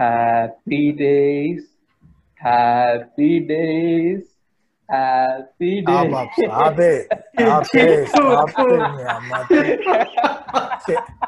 [0.00, 1.64] Happy days
[2.44, 4.28] happy days
[4.90, 6.26] happy అమ్మ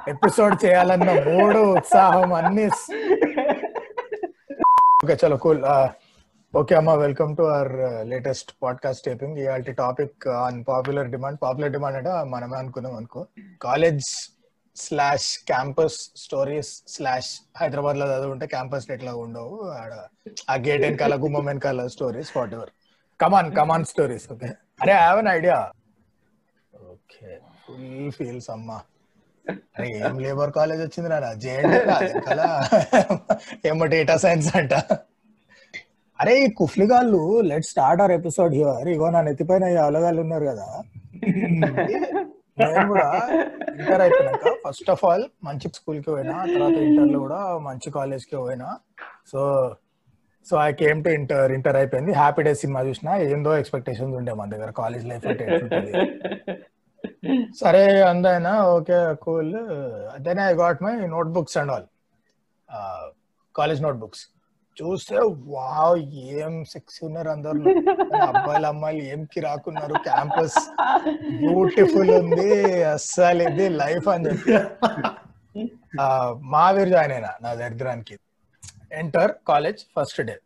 [0.09, 2.69] episode చేయాలన్న మూడు ఉత్సాహం అన్ని
[5.05, 5.65] ఓకే చలో కూల్
[6.57, 7.73] ఓకే అమ్మ welcome to our
[8.09, 13.27] latest podcast taping ఇవాళ topic on popular demand popular demand అంటే మనమే అనుకున్నాం అనుకో.
[13.63, 14.31] College
[14.77, 19.69] slash campus stories slash హైదరాబాద్లో చదువుంటే క్యాంపస్ ఎట్లా ఉండవు.
[19.73, 19.93] ఆడ
[20.51, 22.73] ఆ గేట్ వెనకాల గుమ్మం వెనకాల stories whatever
[23.21, 24.51] come on come on stories okay
[24.83, 25.59] అరే have an idea
[26.89, 27.29] okay.
[27.65, 28.79] Full feels అమ్మా.
[29.77, 31.79] అరే ఏం లేబర్ కాలేజ్ వచ్చింది రా జేఎండి
[32.29, 32.49] కదా
[33.67, 34.75] ఏమో డేటా సైన్స్ అంట.
[36.19, 39.79] అరే ఈ కుఫ్లిగాళ్ళు let start our episode here ఇగో నా నెత్తిపైన ఈ
[40.19, 40.69] ఉన్నారు కదా.
[42.59, 43.07] నేను కూడా
[43.79, 48.69] ఇంటర్ అయిపోయినాక ఫస్ట్ ఆఫ్ ఆల్ మంచి స్కూల్కి పోయినా తర్వాత ఇంటర్లో కూడా మంచి కాలేజ్కి పోయినా.
[49.31, 49.41] So
[50.49, 52.13] so I came to inter inter అయిపోయింది.
[52.21, 53.09] హ్యాపీ డేస్ సినిమా చూసిన.
[53.33, 54.71] ఏందో ఎక్స్పెక్టేషన్స్ ఉండే మన దగ్గర.
[54.83, 55.93] కాలేజ్ లైఫ్ అంటే ఎట్లుంటది?
[57.61, 59.53] సరే అందైనా okay cool
[60.27, 60.93] then I got my
[61.37, 61.87] notebooks and all
[63.55, 64.23] college notebooks
[64.79, 65.17] చూస్తే
[65.55, 65.99] వావ్
[66.37, 67.63] ఏం సెక్స్ ఉన్నారు అందరు.
[68.29, 70.59] అబ్బాయిలు అమ్మాయిలు ఏం కిరాకున్నారు క్యాంపస్
[71.43, 72.49] బ్యూటిఫుల్ ఉంది
[72.95, 74.55] అస్సలు ఇది లైఫ్ అని చెప్పి.
[76.55, 78.17] మావేరు జాయిన్ అయినా నా దరిద్రానికి.
[79.03, 80.37] Enter college first day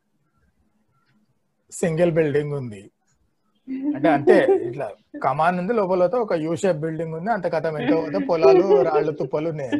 [1.72, 2.82] single building ఉంది.
[3.96, 4.34] అంటే అంటే
[4.68, 4.86] ఇట్లా
[5.22, 9.48] కమాన్ ఉంది లోపల ఒక యూ షేప్ బిల్డింగ్ ఉంది అంత కథ ఎంత పోతే పొలాలు రాళ్ళు తుప్పలు
[9.52, 9.70] ఉన్నాయి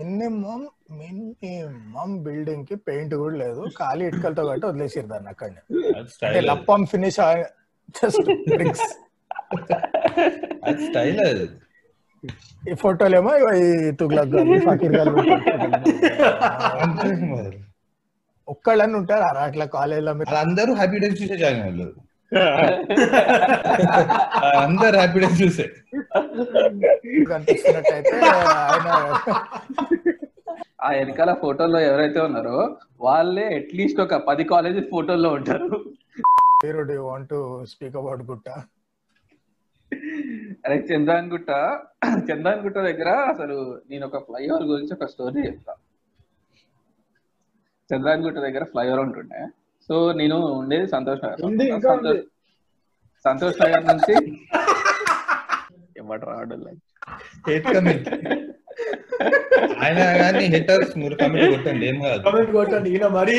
[0.00, 3.62] మినిమం మినిమం బిల్డింగ్కి పెయింట్ కూడా లేదు.
[3.78, 5.60] ఖాళీ ఇటుకలతో కట్టి వదిలేసారు దాన్ని అక్కడనే.
[6.26, 7.20] అంటే లప్పం ఫినిష్
[7.98, 8.88] జస్ట్ బ్రిక్స్
[10.86, 11.22] స్టైల్
[12.64, 13.66] ఈ ఫోటోలేమో ఈ
[14.00, 15.12] తుగ్లక్ గారు ఫకీర్ గారు
[18.48, 21.86] ఒక్కళ్ళని ఉంటారు అరా అట్లా కాలేజీలో మీరు అందరూ హ్యాపీ డేస్ చూసే జాయిన్ వాళ్ళు
[24.58, 25.66] అందరు హ్యాపీ డేస్ చూసే.
[27.30, 28.16] కనిపిస్తున్నట్టయితే
[28.64, 28.88] ఆయన
[30.82, 35.84] ఆ వెనకాల ఫోటోల్లో ఎవరైతే ఉన్నారో వాళ్ళే అట్లీస్ట్ ఒక పది కాలేజెస్ ఫోటోల్లో ఉంటారు.
[36.64, 38.48] మీరు do want to speak about గుట్ట?
[40.66, 41.50] అరే చంద్రాన్ గుట్ట
[42.30, 45.74] చంద్రాన్ గుట్ట దగ్గర అసలు నేను ఒక ఫ్లైఓవర్ గురించి ఒక స్టోరీ చెప్తా.
[47.94, 49.46] చంద్రాన్ గుట్ట దగ్గర ఫ్లైఓవర్ ఉంటుండే.
[49.88, 51.40] సో నేను ఉండేది సంతోష్ నగర్.
[51.82, 52.22] సంతోష్
[53.24, 54.14] సంతోష్ నగర్ నుంచి
[56.26, 56.56] రాడు
[57.50, 58.08] హేట్ కమెంట్
[59.84, 62.20] ఆయన కానీ హేటర్స్ మీరు కమెంట్ కొట్టండి ఏం కాదు.
[62.26, 63.36] కామెంట్ కొట్టండి ఈయన మరీ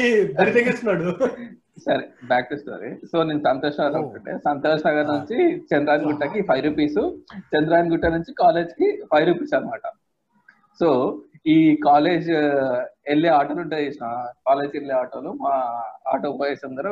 [1.85, 5.37] సరే బ్యాక్ టు స్టోరీ సో నేను సంతోష్ నగర్ ఉంటుండే సంతోష్ నగర్ నుంచి
[5.71, 6.99] చంద్రాయన్ గుట్టకి ఫైవ్ రూపీస్
[7.53, 9.85] చంద్రాయన్ గుట్ట నుంచి కాలేజ్కి ఫైవ్ రూపీస్ అన్నమాట.
[10.79, 10.89] సో
[11.53, 12.29] ఈ కాలేజ్
[13.09, 14.07] వెళ్ళే ఆటోలు ఉంటాయి చూసిన
[14.47, 15.53] కాలేజ్ వెళ్ళే ఆటోలు మా
[16.13, 16.91] ఆటో బాయ్స్ అందరూ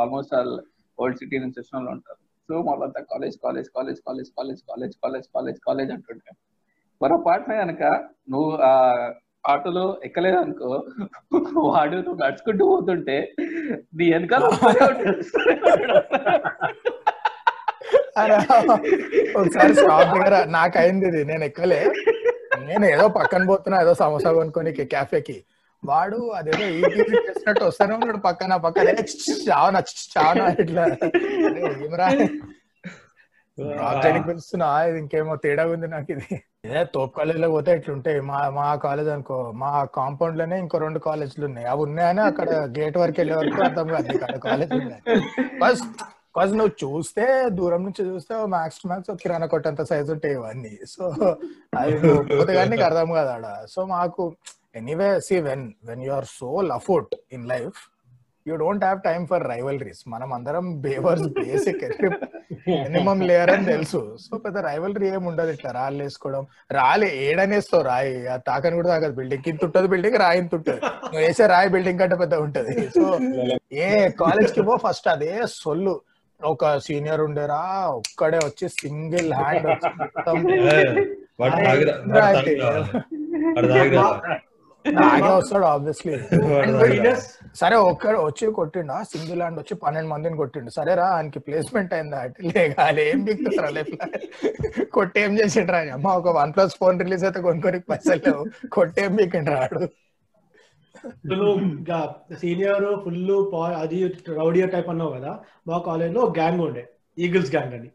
[0.00, 0.54] ఆల్మోస్ట్ ఆల్
[0.98, 2.20] ఓల్డ్ సిటీ నుంచి వచ్చిన వాళ్ళు ఉంటారు.
[2.48, 5.92] సో వాళ్ళంతా college college college college college college college college college
[7.00, 7.82] అంటుంటే పొరపాటున కనుక
[8.30, 8.72] నువ్వు ఆ
[9.48, 10.68] ఆటోలో ఎక్కలేదు అనుకో
[11.68, 13.16] వాడు నువ్వు నడుచుకుంటూ పోతుంటే
[13.98, 14.44] నీ వెనకాల
[19.36, 21.80] ఒకసారి స్టాప్ దగ్గర నాకు అయింది ఇది నేను ఎక్కలే.
[22.68, 25.44] నేను ఏదో పక్కన పోతున్నా ఏదో సమోసా కొనుక్కొని క్యాఫేకి.
[25.82, 26.66] వాడు అదేదో
[27.26, 28.86] చేసినట్టు వస్తానే ఉన్నాడు పక్కన పక్కన.
[29.48, 29.80] చావనా
[30.14, 30.84] చావనా ఇట్లా.
[31.84, 32.08] ఏమరా
[34.28, 36.36] పిలుస్తున్నా ఇది ఇంకేమో తేడా ఉంది నాకు ఇది.
[36.74, 38.18] ఏ తోపు కాలేజ్లో పోతే ఇట్లుంటాయి.
[38.30, 41.66] మా మా కాలేజ్ అనుకో మా కాంపౌండ్లోనే ఇంకో రెండు కాలేజీలు ఉన్నాయి.
[41.72, 45.02] అవి ఉన్నాయని అక్కడ గేట్ వరకు వెళ్ళే వరకు అర్థం కాదు అక్కడ కాలేజ్ ఉన్నాయి
[45.62, 45.88] ఫస్ట్
[46.36, 47.26] బికాజ్ నువ్వు చూస్తే
[47.58, 50.72] దూరం నుంచి చూస్తే మ్యాక్స్ టు మ్యాక్స్ కిరాణా కొట్టంత సైజ్ ఉంటాయి ఇవన్నీ.
[50.94, 51.04] సో
[51.80, 51.94] అది
[52.38, 53.46] పోతే కానీ నీకు అర్థం కాదు ఆడ.
[53.74, 54.24] సో మాకు
[54.80, 57.78] anyway see when when you are so లఫుట్ in life
[58.46, 61.84] you don't have time for rivalries మనం అందరం బేవర్స్ బేసిక్
[62.68, 64.00] మినిమం లేయర్ అని తెలుసు.
[64.24, 66.42] సో పెద్ద రైవలరీ ఏమి ఉండదు ఇట్లా రాళ్ళు వేసుకోవడం.
[66.78, 68.14] రాలే ఏడనేస్తావు రాయి.
[68.34, 69.14] ఆ తాకని కూడా తాకదు.
[69.20, 72.74] బిల్డింగ్ ఇంత ఉంటుంది బిల్డింగ్ రాయి ఇంత ఉంటుంది నువ్వు వేసే రాయి బిల్డింగ్ కంటే పెద్ద ఉంటది.
[72.96, 73.04] సో
[73.84, 73.86] ఏ
[74.22, 75.32] కాలేజ్కి పో ఫస్ట్ అదే
[75.62, 75.94] సొల్లు.
[76.40, 77.60] ఒక సీనియర్ ఉండేరా
[77.98, 79.90] ఒక్కడే వచ్చి సింగిల్ హ్యాండ్ వచ్చి
[84.98, 86.12] తాగే వస్తాడు ఆబ్వియస్లీ
[87.60, 90.70] సరే ఒక్కడ వచ్చి కొట్టిండా సింగిల్ హ్యాండ్ వచ్చి పన్నెండు మందిని కొట్టిండు.
[90.76, 93.20] సరేరా ఆయనకి ప్లేస్మెంట్ అయిందా అంటే లేగాలి ఏం
[93.76, 93.92] లైఫ్
[94.96, 98.44] కొట్టి ఏం చేసిండ్రా అమ్మ ఒక వన్ ప్లస్ ఫోన్ రిలీజ్ అయితే కొనుక్కొని పైసలు లేవు.
[98.76, 99.60] కొట్టి ఏం బీకిండ్రా
[102.42, 103.20] సీనియర్ ఫుల్
[103.82, 103.98] అది
[104.38, 105.32] రౌడీ టైప్ అన్నావు కదా
[105.70, 106.84] మా కాలేజ్లో గ్యాంగ్ ఉండే
[107.18, 107.90] ఈగిల్స్ గ్యాంగ్ అని.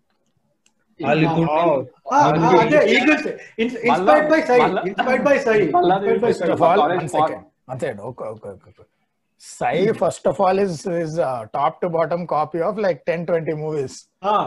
[7.71, 8.83] అంతే okay okay okay
[9.41, 11.15] Sye first of all is is
[11.53, 13.95] top to bottom copy of like ten twenty movies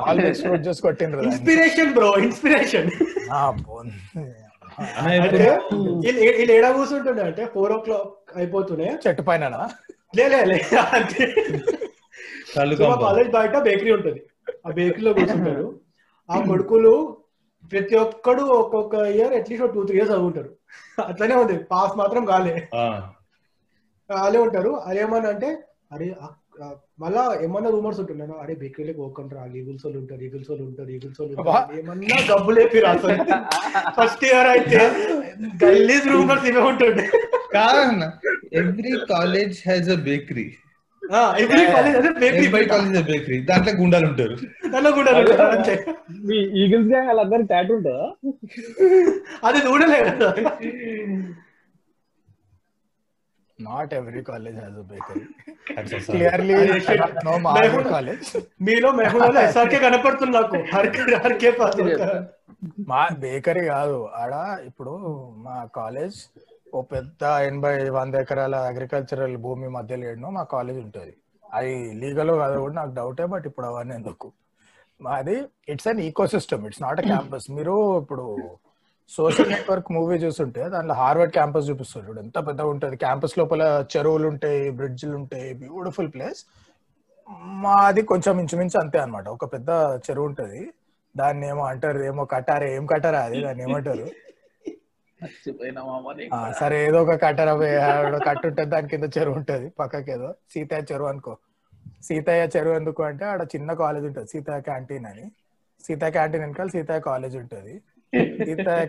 [0.08, 1.22] all explore చేసి కొట్టిండ్రు.
[1.28, 2.90] ఇన్స్పిరేషన్ బ్రో ఇన్స్పిరేషన్
[6.04, 9.44] వీళ్ళు ఏడా కూర్చుంటుండే అంటే ఫోర్ ఓ క్లాక్ అయిపోతూనే చెట్టు పైన.
[13.02, 14.20] కాలేజ్ బయట బేకరీ ఉంటది.
[14.66, 15.66] ఆ బేకరీలో కూర్చుంటారు
[16.28, 16.92] ఆ కొడుకులు
[17.72, 20.50] ప్రతి ఒక్కడు ఒక్కొక్క year at least two three years చదువుంటారు.
[21.04, 21.56] అట్లనే ఉంది.
[21.70, 22.54] పాస్ మాత్రం కాలే.
[24.10, 24.72] కాలే ఉంటారు.
[24.88, 25.50] అదేమన్నా అంటే
[25.94, 26.06] అరే
[27.02, 29.30] మళ్ళా ఏమన్నా రూమర్స్ ఉంటున్నాను అరే బేకరీలోకి పోకండి
[29.60, 31.36] ఈగుల్స్ వాళ్ళు ఉంటారు ఈగుల్స్ వాళ్ళు ఉంటారు ఈగుల్స్ వాళ్ళు.
[31.38, 31.62] ఉంటారు.
[31.78, 32.08] ఏమన్నా
[32.56, 33.24] లేపి రాస్తారు
[33.96, 34.80] ఫస్ట్ ఇయర్ అయితే
[35.62, 37.06] గల్లీస్ రూమర్స్ ఇవే ఉంటుండే.
[37.54, 38.04] కాదన్న
[38.60, 40.63] every college has a bakery అదే
[41.10, 41.62] బేకరీ
[42.26, 44.36] ఎవ్రీ బయట కాలేజ్ బేకరీ దాంట్లో గుండాలు ఉంటారు.
[44.68, 48.06] దాంట్లో కూడా ఉంటారు మీ ఈగిల్స్ గ్యాంగ్ వాళ్ళందరూ టాటూ ఉంటుందా?
[49.44, 50.00] అది చూడలే
[53.60, 55.22] not every college has a bakery.
[55.98, 56.54] Clearly.
[57.24, 60.56] No మా Mehul- కాలేజ్ మీలో మెహూనాలో ఎస్ఆర్కే కనపడుతుంది నాకు.
[60.74, 61.52] హర్కే
[62.88, 64.08] మా బేకరీ కాదు.
[64.16, 64.32] ఆడ
[64.64, 64.92] ఇప్పుడు
[65.38, 66.16] మా కాలేజ్
[66.74, 71.16] ఓ పెద్ద ఎనభై వంద ఎకరాల అగ్రికల్చరల్ భూమి మధ్యలో ఏడనో మా కాలేజ్ ఉంటుంది.
[71.54, 74.32] అది లీగల్ కాదు కూడా నాకు డౌటే బట్ ఇప్పుడు అవన్నీ ఎందుకు?
[75.00, 78.50] మాది it's an ecosystem it's not a campus మీరు ఇప్పుడు
[79.08, 82.96] సోషల్ నెట్వర్క్ మూవీ చూస్తుంటే దాంట్లో హార్వర్డ్ క్యాంపస్ చూపిస్తారు ఎంత పెద్దగా ఉంటుంది.
[82.96, 86.46] క్యాంపస్ లోపల చెరువులు ఉంటాయి బ్రిడ్జ్లు ఉంటాయి బ్యూటిఫుల్ ప్లేస్
[87.62, 89.70] మాది కొంచెం ఇంచుమించు అంతే అనమాట ఒక పెద్ద
[90.10, 90.72] చెరువు ఉంటుంది.
[91.16, 94.30] దాన్ని ఏమో అంటారు ఏమో కట్టారే ఏం కట్టారా అది దాన్ని ఏమంటారు మర్చిపోయినా మామ నీకు.
[94.66, 95.12] ఆ,
[96.58, 97.50] సరే ఏదో ఒక కట్టర
[98.26, 101.34] కట్టు ఉంటుంది దాని కింద చెరువు ఉంటది పక్కకి ఏదో సీతయ్య చెరువు అనుకో.
[102.02, 105.26] సీతయ్య చెరువు ఎందుకు అంటే ఆడ చిన్న కాలేజ్ ఉంటది సీతయ్య క్యాంటీన్ అని.
[105.84, 107.74] సీతయ్య క్యాంటీన్ వెనకాల సీతయ్య కాలేజ్ ఉంటది.
[108.46, 108.84] సీతయ్య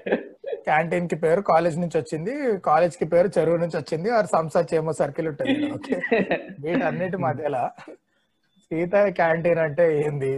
[0.68, 2.34] క్యాంటీన్కి పేరు కాలేజ్ నుంచి వచ్చింది
[2.68, 5.98] కాలేజ్కి పేరు చెరువు నుంచి వచ్చింది ఆర్ సంస్థ చేమో సర్కిల్ ఉంటది ఓకే?
[6.64, 7.64] వీటన్నిటి మధ్యలో
[8.72, 10.34] సీతయ్య క్యాంటీన్ అంటే ఏంది?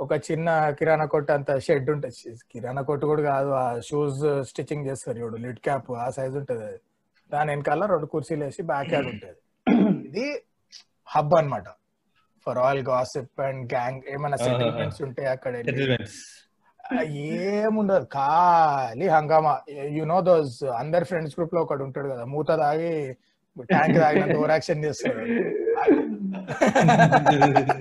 [0.00, 2.38] ఒక చిన్న కిరాణా కొట్టు అంత షెడ్ ఉంటుంది.
[2.52, 6.78] కిరాణా కొట్టు కూడా కాదు ఆ షూస్ స్టిచ్చింగ్ చేస్తారు చూడు లిడ్ క్యాప్ ఆ సైజ్ ఉంటది అది.
[7.32, 9.38] దాని వెనకాల రెండు కుర్చీలు వేసి బ్యాక్ యార్డ్ ఉంటది.
[10.08, 10.42] ఇది
[11.06, 11.68] హబ్ అన్నమాట.
[12.46, 15.56] For all gossip and gang ఏమైనా సెటిల్మెంట్స్ ఉంటే అక్కడ
[17.02, 19.60] ఏముండదు ఖాళీ హంగామా.
[19.78, 23.16] యు నో దోస్ అందరి ఫ్రెండ్స్ గ్రూప్లో ఒకడు ఉంటాడు కదా మూత తాగి
[23.68, 25.20] ట్యాంక్ తాగినంత ఓవర్ యాక్షన్ చేస్తాడు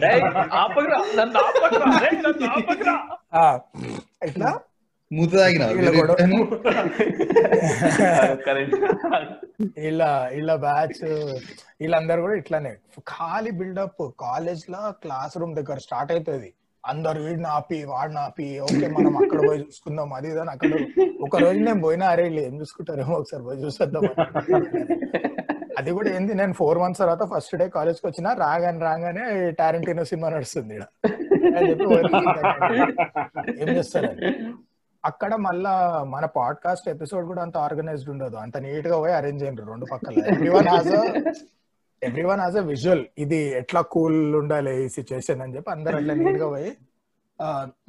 [0.08, 0.24] ఏయ్,
[0.56, 2.96] ఆపకురా, నన్ను ఆపకురా, ఏయ్, నన్ను ఆపకురా.
[3.36, 3.46] ఆ,
[4.24, 4.50] ఇట్లా
[5.12, 5.66] మూత తాగిన?
[5.76, 6.16] వీళ్ళ కూడా-
[8.32, 8.82] ఒక్క నిమిషం.
[9.78, 10.02] వీళ్ళ
[10.34, 11.00] వీళ్ళ బ్యాచ్
[11.82, 12.74] వీళ్ళందరూ కూడా ఇట్లానే.
[13.12, 16.50] ఖాళీ బిల్డప్ కాలేజ్లో క్లాస్ రూమ్ దగ్గర స్టార్ట్ అవుతుంది
[16.84, 20.72] అందరు వీడిని ఆపి వాడిని ఆపి ఓకే మనం అక్కడ పోయి చూసుకుందాం అది ఇది అని అక్కడ.
[21.26, 24.04] ఒక రోజు నేను పోయినా అరే వీళ్ళు ఏం చూసుకుంటారేమో ఒకసారి పోయి చూసేద్దాం
[25.78, 30.30] అది కూడా ఏంది నేను ఫోర్ మంత్స్ తర్వాత ఫస్ట్ డే కాలేజ్కి వచ్చిన రాగానే రాగానే టారెంటీనో సినిమా
[30.30, 30.76] నడుస్తుంది
[33.60, 34.10] ఏం చేస్తారు
[35.06, 38.36] అక్కడ మళ్ళా మన పాడ్కాస్ట్ ఎపిసోడ్ కూడా అంత ఆర్గనైజ్డ్ ఉండదు.
[38.36, 40.14] అంత నీట్గా పోయి అరేంజ్ అయినారు రెండు పక్కల.
[40.20, 40.94] Everyone has
[42.04, 46.14] every one has a visual ఇది ఎట్లా కూల్ ఉండాలి ఈ సిచ్యువేషన్ అని చెప్పి అందరు అట్లా
[46.14, 46.78] నీట్గా పోయి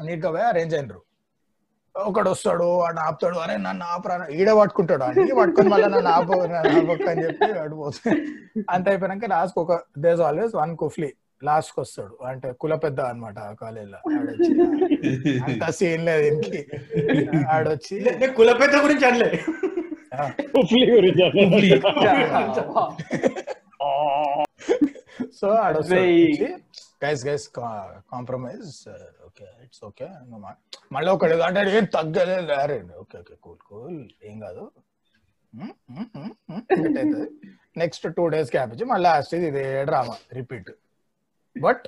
[0.05, 1.01] నీట్గా పోయి అరేంజ్ అయినరు
[1.97, 3.37] ఒకడు వస్తాడు వాడు ఆపుతాడు.
[3.37, 5.05] అరే నన్ను ఆపరా ఈడ పట్టుకుంటాడు?
[5.05, 6.33] అన్ని పట్టుకొని మళ్ళీ నన్ను ఆపు
[7.11, 8.17] అని చెప్పి వాడు పోతాడు.
[8.71, 11.13] అంత అయిపోయినాక లాస్ట్ ఒక దేస్ ఆల్వేస్ వన్ కుఫ్లీ
[11.45, 12.19] లాస్ట్కి వస్తాడు.
[12.27, 15.39] అంటే కుల పెద్ద అనమాట కాలేజ్లో ఆడొచ్చి.
[15.41, 16.69] అంత సీన్ లేదు దీనికి
[17.49, 18.01] ఆడొచ్చి.
[18.01, 19.41] నేను కులపెద్ద గురించి అనలే.
[20.15, 21.81] ఆ, కుఫ్లీ గురించి
[25.41, 26.43] so ఆడొచ్చి
[27.05, 28.89] guys guys compromise
[29.41, 30.07] okay it's okay
[30.93, 34.65] మళ్ళీ ఒకటి అంటే ఏం తగ్గలేదు అరే ఓకే ఓకే కూల్ కూల్ ఏం కాదు.
[37.77, 40.71] నెక్స్ట్ టూ డేస్ ఇచ్చి మళ్ళీ లాస్ట్ ఇదే drama repeat
[41.57, 41.85] but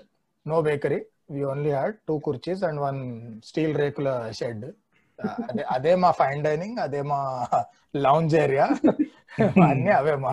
[0.47, 3.01] no bakery we only had two కుర్చీస్ and one
[3.43, 4.65] steel రేకుల షెడ్
[5.45, 7.21] అదే అదే మా ఫైన్ డైనింగ్ అదే మా
[7.99, 8.67] లౌంజ్ ఏరియా
[9.67, 10.33] అన్ని అవే మా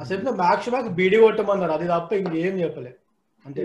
[0.00, 0.18] Ragging.
[0.18, 1.72] అట్లా అసలు మ్యాక్స్ మ్యాక్స్ బీడీ కొట్టమన్నారు.
[1.72, 2.94] అది తప్ప ఇంకేం చెప్పలే.
[3.46, 3.62] అంటే.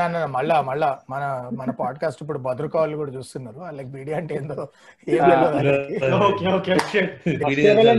[0.00, 3.58] అన్న మళ్ళా మళ్ళా మన మన పాడ్కాస్ట్ ఇప్పుడు భద్రకాలు కూడా చూస్తున్నారు.
[3.58, 4.68] వాళ్ళకి బీడీ అంటే ఏందో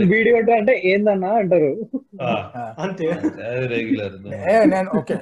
[0.04, 1.86] వీడియో అంటే ఏందన్నా అంటారు.
[2.78, 3.06] అంతే.
[3.66, 5.16] రెగ్యులర్ ఏ నేను ఓకే.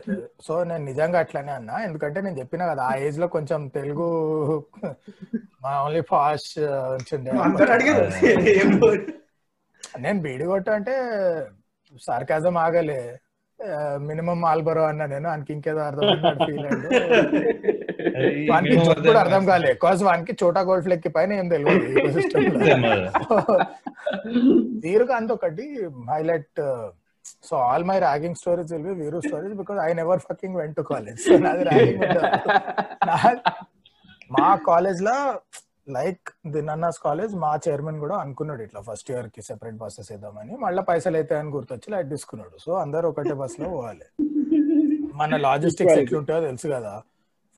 [0.47, 1.79] సో నేను నిజంగా అట్లానే అన్నా.
[1.85, 4.65] ఎందుకంటే నేను చెప్పిన కదా ఆ ఏజ్లో కొంచెం తెలుగు
[5.63, 6.59] మా ఓన్లీ ఫాస్ట్
[8.35, 8.81] ఏం
[10.05, 10.95] నేను బీడి కొట్ట అంటే
[12.09, 13.01] సార్కాజం ఆగలే.
[14.09, 16.09] మినిమం ఆల్బరో అన్న నేను వానికి ఇంకేదో అర్థం
[16.45, 16.67] ఫీల్
[18.51, 19.73] వానికి కూడా అర్థం కాలే.
[19.83, 21.87] కాజ్ వానికి చోటా గోల్డ్ ఫ్లెక్ పైన ఏం తెలియదు.
[24.85, 25.67] వీరుగా అంత ఒకటి
[26.13, 26.61] highlight
[27.49, 30.83] so all my ragging stories will be వీరు stories because I never fucking went to
[30.93, 32.05] college so నాది ర్యాగింగ్
[34.31, 35.15] మా కాలేజ్లో
[35.89, 40.57] లైక్ దినన్నాస్ కాలేజ్ మా చైర్మన్ కూడా అనుకున్నాడు ఇట్లా ఫస్ట్ ఇయర్కి సెపరేట్ బస్సెస్ వేద్దామని.
[40.57, 42.57] మళ్ళీ పైసలు అయితే అని గుర్తొచ్చి లైట్ తీసుకున్నాడు.
[42.65, 44.07] సో అందరు ఒకటే బస్లో పోవాలి.
[45.15, 47.03] మన లాజిస్టిక్స్ ఎట్లుంటాయో తెలుసు కదా.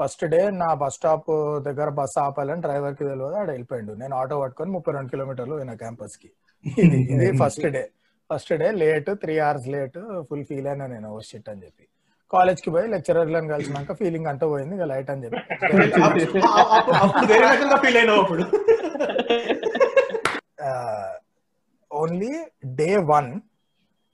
[0.01, 1.31] ఫస్ట్ డే నా బస్ స్టాప్
[1.63, 3.35] దగ్గర బస్ ఆపాలని డ్రైవర్కి తెలియదు.
[3.35, 3.93] ఆడ వెళ్ళిపోయాడు.
[3.93, 6.31] నేను ఆటో పట్టుకొని ముప్పై రెండు కిలోమీటర్లు పోయినా క్యాంపస్కి.
[6.85, 7.91] ఇది ఇది first day
[8.33, 9.99] first day late three hours late
[10.31, 11.89] full feel అయినా నేను ఓ షిట్ అని చెప్పి.
[12.33, 15.41] కాలేజ్కి పోయి లెక్చరర్లను కలిసినాక ఫీలింగ్ అంతా పోయింది ఇక లైట్ అని చెప్పి.
[21.91, 22.33] ఓన్లీ
[22.77, 23.31] డే వన్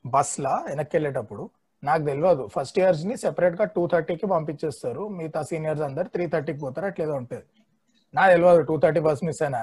[0.04, 1.44] బస్ లా వెనక్కి వెళ్ళేటప్పుడు
[1.82, 7.14] నాకు తెలియదు ఫస్ట్ ఇయర్స్ని సెపరేట్గా టూ థర్టీకి పంపించేస్తారు మిగతా సీనియర్స్ అందరు త్రీ థర్టీకి పోతారు అట్లేదో
[7.20, 7.44] ఉంటుంది.
[8.14, 9.56] నాకు తెలియదు టూ థర్టీ బస్ మిస్ అయిన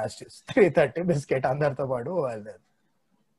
[0.49, 2.11] త్రీ థర్టీ బిస్కెట్ అందరితో పాటు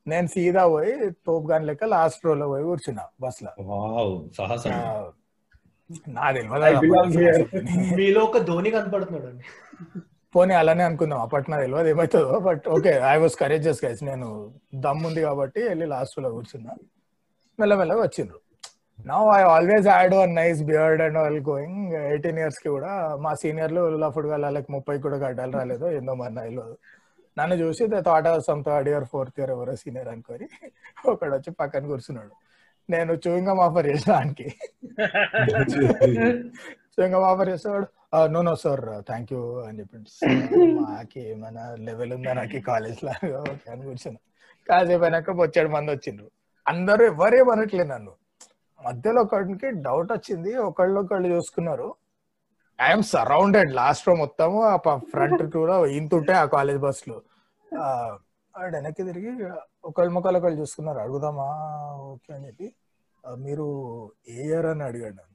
[0.07, 0.93] నేను సీదా పోయి
[1.27, 3.53] తోపు గాని లెక్క లాస్ట్ రో లో పోయి కూర్చున్నా బస్లో
[4.39, 4.73] సాహసం.
[6.09, 6.25] నా.
[7.97, 9.31] తెలియదు ఒక ధోని కనపడుతున్నాడు
[10.35, 11.21] పోనీ అలానే అనుకుందాం.
[11.21, 14.29] అప్పటి నాకు తెలియదు ఏమవుతుందో but okay I was courageous guys నేను
[14.87, 16.73] దమ్ ఉంది కాబట్టి వెళ్ళి లాస్ట్లో కూర్చున్నా.
[17.59, 18.39] మెల్లమెల్లగా వచ్చిండ్రు.
[18.99, 22.93] Now I always had one nice beard and all going eighteen ఇయర్స్కి కూడా
[23.25, 23.83] మా సీనియర్లు
[24.17, 25.87] ఫుడ్ వాళ్ళకి ముప్పై కూడా గడ్డలు రాలేదు.
[25.99, 26.67] ఏందో మరి తెలియదు
[27.37, 30.47] నన్ను చూసి thought some third year fourth year ఎవరో సీనియర్ అనుకొని
[31.13, 32.33] ఒకడు వచ్చి పక్కన కూర్చున్నాడు.
[32.89, 34.47] నేను చూయింగం ఆఫర్ చేసానికి
[36.95, 37.87] చూయింగం ఆఫర్ చేసేవాడు
[38.35, 39.97] no no sir thank you అని చెప్పి
[40.77, 43.13] మాకి మన లెవెల్ ఉందా నాకు కాలేజ్లో?
[43.41, 44.21] ఓకే అని కూర్చున్నా.
[44.69, 46.29] కాసేపు అయినాక వచ్చాడు మంది వచ్చిండ్రు.
[46.67, 48.13] అందరూ ఎవరేమనట్లేదు నన్ను.
[48.81, 51.89] మధ్యలో ఒకడికి డౌట్ వచ్చింది ఒకళ్ళు ఒకళ్ళు చూసుకున్నారు.
[52.79, 54.77] ఐఎమ్ సరౌండెడ్ లాస్ట్ రో మొత్తము ఆ
[55.11, 57.17] ఫ్రంట్ కూడా ఇంతుంటే ఆ కాలేజ్ బస్లో.
[58.55, 59.31] ఆడు వెనక్కి తిరిగి
[59.85, 60.99] ఒకళ్ళ మొక్కలు ఒకళ్ళు చూసుకున్నారు.
[60.99, 61.49] అడుగుదామా?
[62.05, 62.67] ఓకే అని చెప్పి
[63.25, 63.67] "ఆ, మీరు
[64.29, 65.33] ఏ ఇయర్ అని అడిగాడు నన్ను.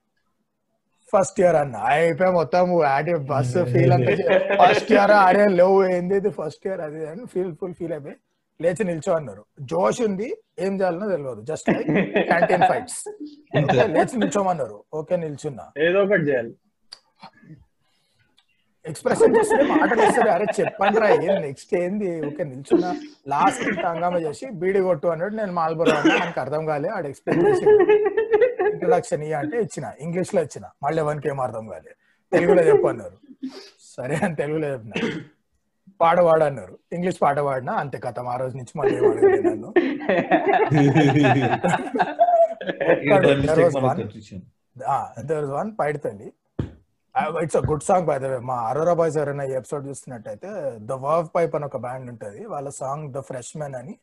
[1.14, 1.76] ఫస్ట్ ఇయర్ అన్న.
[1.88, 4.14] అయిపోయి మొత్తం యాడ్ బస్ ఫీల్ అంతా
[4.60, 8.16] ఫస్ట్ ఇయర్ అరే లేవు ఏంది ఇది ఫస్ట్ ఇయర్ అది అని ఫీల్ ఫుల్ ఫీల్ అయిపోయి
[8.60, 9.44] లేచి నిల్చో అన్నారు.
[9.62, 10.28] జోష్ ఉంది
[10.60, 11.88] ఏం చేయాలనో తెలియదు జస్ట్ లైక్
[12.28, 13.00] క్యాంటీన్ ఫైట్స్
[13.90, 14.84] లేచి నిల్చోమన్నారు.
[14.94, 15.66] ఓకే నిల్చున్నా.
[15.84, 16.54] ఏదో ఒకటి చేయాలి.
[18.86, 22.26] ఎక్స్ప్రెషన్ చేస్తే మాటలు వస్తారు అరే చెప్పండి రా ఏం నెక్స్ట్ ఏంది?
[22.28, 22.96] ఓకే నిల్చున్నా.
[23.28, 25.36] లాస్ట్ హంగామా చేసి బీడి కొట్టు అన్నాడు.
[25.36, 26.90] నేను మాల్బోరో నాకు అర్థం కాలే.
[26.90, 27.66] ఆడు ఎక్స్ప్లెయిన్ చేసి
[28.74, 29.92] ఇంట్రొడక్షన్ ఇయ్య అంటే ఇచ్చిన.
[30.00, 30.66] ఇంగ్లీష్లో ఇచ్చిన.
[30.84, 31.96] మళ్ళీ ఎవరికి ఏం అర్థం కాలే.
[32.32, 33.18] తెలుగులో చెప్పు అన్నారు.
[33.98, 34.92] సరే అని తెలుగులో చెప్పిన.
[36.02, 36.80] పాట పాడు అన్నారు.
[36.94, 37.74] ఇంగ్లీష్ పాట పాడినా?
[37.74, 38.20] అంతే కథ.
[38.20, 38.96] ఆ రోజు నుంచి మళ్ళీ
[39.42, 39.74] నన్ను.
[45.26, 46.34] There one Paiditalli.
[47.44, 50.50] It's a good song by the way మా అరోరా బాయ్స్ ఎవరైనా ఈ ఎపిసోడ్ చూస్తున్నట్టయితే
[50.90, 52.42] ద వర్వ్ పైప్ అని ఒక బ్యాండ్ ఉంటది.
[52.54, 53.94] వాళ్ళ సాంగ్ ద ఫ్రెష్ మెన్ అని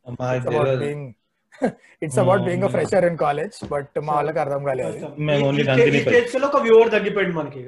[2.03, 4.99] it's about being a fresher in college but మా వాళ్ళకి అర్థం కాలేదు
[6.49, 7.63] ఒక వ్యూవర్ తగ్గిపోయింది మనకి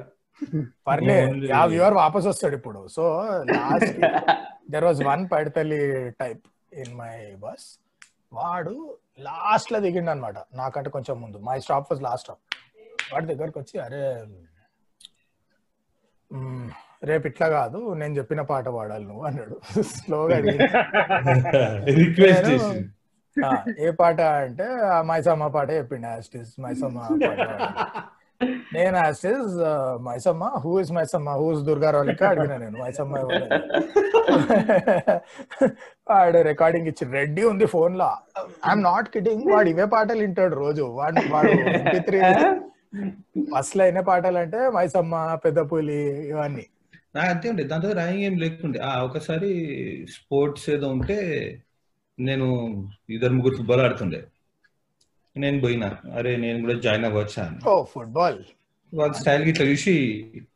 [0.88, 1.16] పర్లే
[1.56, 2.80] ఆ వ్యూవర్ వాపస్ వస్తాడు ఇప్పుడు.
[2.88, 3.02] So
[3.50, 3.98] last
[4.74, 5.80] there was one Paiditalli
[6.22, 6.42] type
[6.82, 7.12] in my
[7.44, 7.66] bus
[8.32, 8.74] వాడు
[9.26, 11.38] లాస్ట్లో దిగిండు అనమాట నాకంటే కొంచెం ముందు.
[11.48, 12.42] My stop was last stop
[13.12, 14.02] వాడి దగ్గరకు వచ్చి అరే
[17.04, 19.60] రేపు ఇట్లా కాదు నేను చెప్పిన పాట పాడాలి నువ్వు అన్నాడు.
[19.82, 20.36] స్లోగా
[21.98, 22.50] రిక్వెస్ట్
[23.80, 24.64] ఏ పాట అంటే
[25.02, 26.60] మైసమ్మ పాట చెప్పిండు యాస్టిస్.
[26.60, 27.00] మైసమ్మ.
[28.74, 29.54] నేను యాస్టిస్
[30.02, 32.82] Maisamma who is Maisamma who is Durgarao లెక్క అడిగిన నేను.
[32.82, 33.14] మైసమ్మ.
[36.10, 38.10] వాడు రికార్డింగ్ ఇచ్చి రెడ్డి ఉంది ఫోన్లో.
[38.68, 40.82] ఐఎమ్ నాట్ కిడింగ్ వాడు ఇవే పాటలు వింటాడు రోజు.
[40.82, 41.50] వాడు వాడు
[43.56, 46.66] అసలు అయిన పాటలు అంటే మైసమ్మ పెద్ద పులి ఇవన్నీ.
[47.14, 47.64] నాకు అంతే ఉండే.
[47.64, 48.78] దాంతో రాయింగ్ ఏం లేకుండే.
[48.78, 49.50] ఆ ఒకసారి
[50.10, 51.18] స్పోర్ట్స్ ఏదో ఉంటే
[52.18, 52.46] నేను
[53.10, 54.24] ఇద్దరు ముగ్గురు ఫుట్బాల్ ఆడుతుండే.
[55.36, 55.98] నేను పోయినా.
[56.14, 58.38] అరే నేను కూడా జాయిన్ అవ్వచ్చా ఓ ఫుట్బాల్.
[58.94, 59.94] వాళ్ళ స్టైల్ ఇట్లా చూసి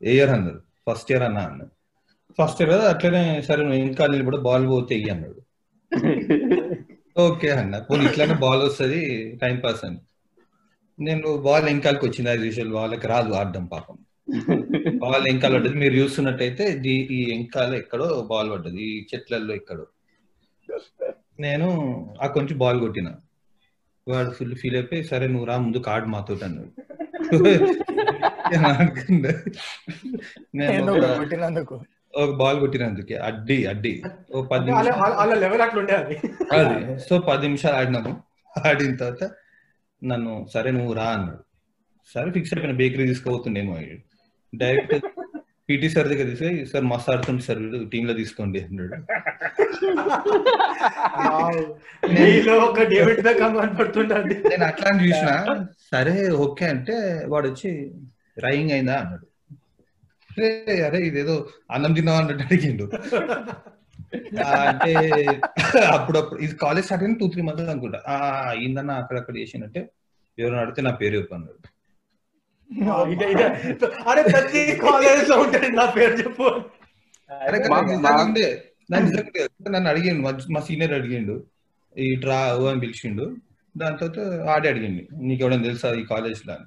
[0.03, 0.61] ఏ ఇయర్ అన్నారు.
[0.87, 1.63] ఫస్ట్ ఇయర్ అన్నా అన్న.
[2.39, 5.41] ఫస్ట్ ఇయర్ కదా అట్లనే సరే నువ్వు ఇంకా నిలబడి బాల్ పోతే అన్నాడు.
[7.19, 7.79] ఓకే అన్న.
[7.79, 9.99] పోనీ ఇట్లానే బాల్ వస్తుంది టైం పాస్ అని.
[11.01, 13.99] నేను బాల్ ఎంకాలకి వచ్చింది యాజ్ యూజువల్ వాళ్ళకి రాదు ఆడడం పాపం.
[14.99, 15.75] బాల్ ఎంకాల పడ్డది.
[15.75, 19.87] మీరు చూస్తున్నట్టయితే ఈ ఎంకాల ఎక్కడో బాల్ పడ్డది ఈ చెట్లలో ఎక్కడో.
[21.41, 21.69] నేను
[22.23, 23.11] ఆ కొంచెం బాల్ కొట్టిన.
[24.09, 26.83] వాడు ఫుల్ ఫీల్ అయిపోయి సరే నువ్వు రా ముందు కార్డు మాతో అన్నాడు.
[30.55, 31.81] నేను ఒక- కొట్టినందుకు.
[32.17, 34.03] ఒక బాల్ కొట్టినందుకే అడ్డి అడ్డి.
[34.35, 35.03] ఓ పది నిమిషాలు.
[36.99, 38.23] సో పది నిమిషాలు ఆడినాము.
[38.67, 39.31] ఆడిన తర్వాత
[40.05, 41.43] నన్ను సరే నువ్వు రా అన్నాడు.
[42.15, 43.77] సరే ఫిక్స్ అయిపోయిన బేకరీ తీసుకోబోతుండేమో
[44.53, 44.95] డైరెక్ట్
[45.69, 47.61] పీటీ సార్ దగ్గర తీసుకొని సార్ మస్తు ఆడుతుంది సార్
[47.93, 48.97] టీమ్లో తీసుకోండి అన్నాడు.
[54.51, 55.31] నేను అట్లా అని చూసిన
[55.93, 56.97] సరే ఓకే అంటే
[57.27, 57.71] వాడు వచ్చి
[58.39, 58.97] రైయింగ్ అయిందా?
[59.03, 59.27] అన్నాడు.
[60.87, 61.35] అరే ఇదేదో
[61.71, 62.19] అన్నం తిన్నావు?
[62.19, 62.87] అన్నట్టు అడిగిండు.
[64.65, 64.93] అంటే
[65.95, 68.01] అప్పుడప్పుడు ఇది కాలేజ్ స్టార్ట్ అయిన టూ త్రీ మంత్స్ అనుకుంటా.
[68.09, 68.17] ఆ,
[68.51, 69.83] అయిందన్న అక్కడక్కడ చేసినట్టే
[70.39, 71.61] ఎవరు అడిగితే నా పేరు చెప్పు అన్నాడు
[73.13, 73.47] ఇదే ఇదే
[74.07, 76.47] అరే ప్రతి కాలేజ్లో ఉంటుంది నా పేరు చెప్పు.
[79.69, 81.35] నన్ను అడిగిండు మా- మా సీనియర్ అడిగిండు
[81.97, 83.27] ఈ ట్రా ఓ అని పిలిచిండు.
[83.75, 84.19] దాని తర్వాత
[84.49, 86.67] ఆడే అడిగిండు నీకు ఎవడైనా తెలుసా ఈ కాలేజ్లో అని.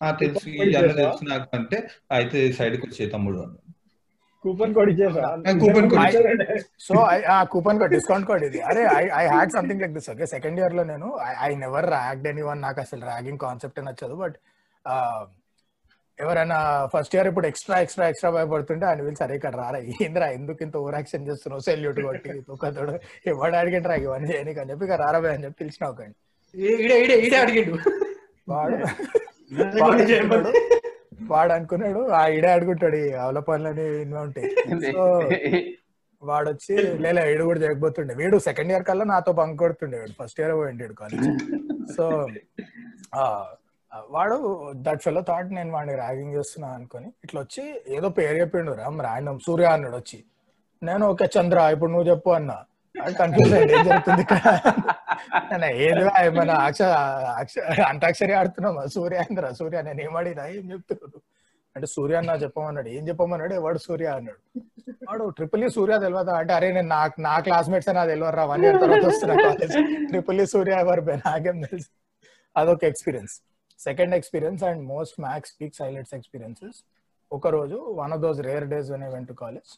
[0.00, 0.44] ఆ తెలుసు
[1.00, 1.78] తెలుసు నాకు అంటే
[2.10, 3.60] అయితే సైడ్కి వచ్చే తమ్ముడు అన్నాడు
[4.44, 5.26] coupon code ఇచ్చేసా?
[5.60, 6.16] Coupon code.
[6.86, 6.94] So
[7.34, 8.60] ఆ కూపన్ కోడ్ డిస్కౌంట్ కోడ్ ఇది.
[8.70, 11.08] అరే I I had something like this okay second ఇయర్లో నేను
[11.46, 14.36] I never ragged any one నాకు అసలు ర్యాగింగ్ కాన్సెప్ట్ నచ్చదు బట్
[16.18, 16.56] ఎవరైనా
[16.92, 19.78] ఫస్ట్ ఇయర్ ఇప్పుడు ఎక్స్ట్రా ఎక్స్ట్రా ఎక్స్ట్రా భయపడుతుంటే ఆయన వీళ్ళు సరే ఇక్కడ రారా?
[20.04, 20.26] ఏంద్రా?
[20.36, 21.62] ఎందుకు ఇంత ఓవర్ యాక్షన్ చేస్తున్నావు?
[21.68, 22.92] సెల్యూట్ కొట్టి తొక్కతోడు
[23.32, 26.00] ఎవడు అడిగిండ్రా ఇవన్నీ చేయనీకి అని చెప్పి ఇక రారా అని చెప్పి పిలిచిన ఒక
[26.54, 27.76] ఈడే ఈడే ఈడే అడిగిండు.
[28.48, 28.78] వాడు.
[31.28, 34.48] వాడు అనుకున్నాడు ఆ ఇడే అడుగుంటాడు ఈ అవల పనులని ఇన్వే ఉంటాయి.
[34.94, 35.04] సో
[36.22, 38.12] వాడు వచ్చి లేలే వీడు కూడా చేయకపోతుండే.
[38.20, 41.26] వీడు సెకండ్ ఇయర్ కల్లా నాతో బంక్ కొడుతుండే వీడు ఫస్ట్ ఇయర్ పోయిండు కాలేజ్
[41.96, 42.04] సో
[44.10, 44.36] వాడు
[44.84, 47.64] దట్ ఫెలో థాట్ నేను వాడిని ర్యాగింగ్ చేస్తున్నా అనుకొని ఇట్లా వచ్చి
[47.96, 50.18] ఏదో పేరు చెప్పిండు రామ్ ర్యాండమ్ సూర్య అన్నాడు వచ్చి.
[50.82, 52.56] నేను ఓకే చంద్ర ఇప్పుడు నువ్వు చెప్పు అన్నా.
[53.20, 54.24] కన్ఫ్యూజ్ అయ్యింది ఏం జరుగుతుంది
[55.38, 56.82] ఇక్కడ నేను ఏమైనా అక్ష
[57.42, 57.54] అక్ష
[57.92, 60.12] అంతాక్షరి ఆడుతున్నామా సూర్యాంధ్ర సూర్య నేను ఏం
[60.58, 61.18] ఏం చెప్తున్నాడు?
[61.76, 62.88] అంటే సూర్య అన్న చెప్పమన్నాడు.
[62.88, 63.54] ఏం చెప్పమన్నాడు?
[63.54, 64.40] ఎవడు సూర్య అన్నాడు?
[65.08, 68.64] వాడు ట్రిపుల్ ఈ e సూర్య తెలియదా అంటే అరే నేను నాకు నా క్లాస్మేట్స్ నా తెలియరా వన్
[68.64, 69.74] ఇయర్ తర్వాత వస్తున్నా కాలేజ్
[70.10, 71.90] ట్రిపుల్ ఈ సూర్య ఎవరు నాకేం తెలుసు.
[72.56, 73.34] అదొక experience
[73.80, 76.78] second experience and most max peaks highlights experiences
[77.30, 79.72] ఒక రోజు one of those rare days when అని వెంట కాలేజ్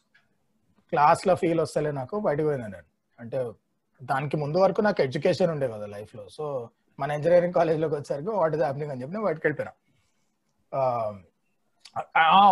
[0.93, 2.81] క్లాస్లో ఫీల్ వస్తలే నాకు బయటకు పోయింది
[3.19, 3.39] అంటే
[4.01, 6.27] దానికి ముందు వరకు నాకు ఎడ్యుకేషన్ ఉండే కదా లైఫ్లో.
[6.29, 9.73] సో మన ఇంజనీరింగ్ కాలేజ్లోకి వచ్చేసరికి వాట్ ఇస్ హ్యాపెనింగ్ అని చెప్పి నేను బయటకు వెళ్ళిపోయినా.
[10.71, 11.13] Um,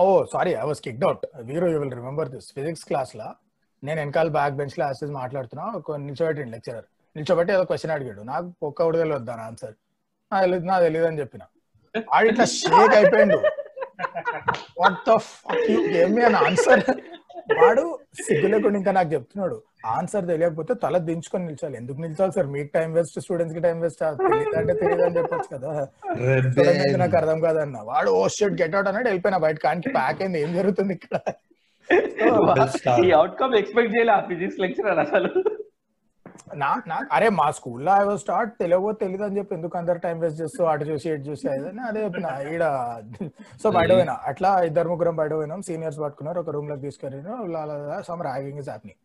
[0.01, 3.35] oh sorry I was kicked out hero you will remember this physics class లా
[3.83, 5.65] నేను వెనకాల బ్యాక్ బెంచ్లో యాసిస్ మాట్లాడుతున్నా.
[5.65, 5.91] ఒక
[6.53, 8.21] లెక్చరర్ నిల్చోబెట్టి ఏదో క్వశ్చన్ అడిగాడు.
[8.21, 9.75] నాకు ఒక్క ఉడగలు వద్దాను ఆన్సర్
[10.31, 11.43] నా తెలియదు నా తెలియదు అని చెప్పిన.
[12.11, 13.39] వాడు ఇట్లా shake అయిపోయిండు.
[14.81, 16.83] What the fuck gave me an answer
[17.61, 17.83] వాడు
[18.25, 19.57] సిగ్గు లేకుండా ఇంకా నాకు చెప్తున్నాడు.
[19.95, 22.47] ఆన్సర్ తెలియకపోతే తల దించుకొని నిల్చోవాలి ఎందుకు నిల్చోవాలి సార్?
[22.55, 25.71] మీకు టైం వేస్ట్ స్టూడెంట్స్కి టైం వేస్ట్ తెలియదు అంటే తెలియదు అని చెప్పొచ్చు కదా.
[27.03, 27.77] నాకు అర్థం కాదన్న.
[27.91, 29.57] వాడు ఓ షెట్ గెట్ అవుట్ అన్నాడు వెళ్ళిపోయినా బయట.
[29.67, 30.39] కానికి ప్యాక్ అయింది.
[30.45, 31.19] ఏం జరుగుతుంది ఇక్కడ?
[33.05, 35.31] ఈ అవుట్కమ్ ఎక్స్పెక్ట్ చేయలే ఆ ఫిజిక్స్ లెక్చరర్ అసలు.
[36.63, 40.17] నా నా అరే మా స్కూల్లో ఐ వాజ్ స్టార్ట్ తెలియవో తెలియదు అని చెప్పి ఎందుకు అందరు టైం
[40.23, 42.27] వేస్ట్ చేస్తూ అటు చూసి ఇటు చూసి అదని అదే చెప్పిన.
[42.53, 42.63] ఈడ
[43.61, 47.29] సో బయట పోయినా అట్లా ఇద్దరు ముగ్గురం బయట పోయినాం సీనియర్స్ పట్టుకున్నారు ఒక రూమ్లోకి తీసుకెళ్ళిన
[48.09, 49.01] సమ్ ర్యాగింగ్ ఇస్ హ్యాప్నింగ్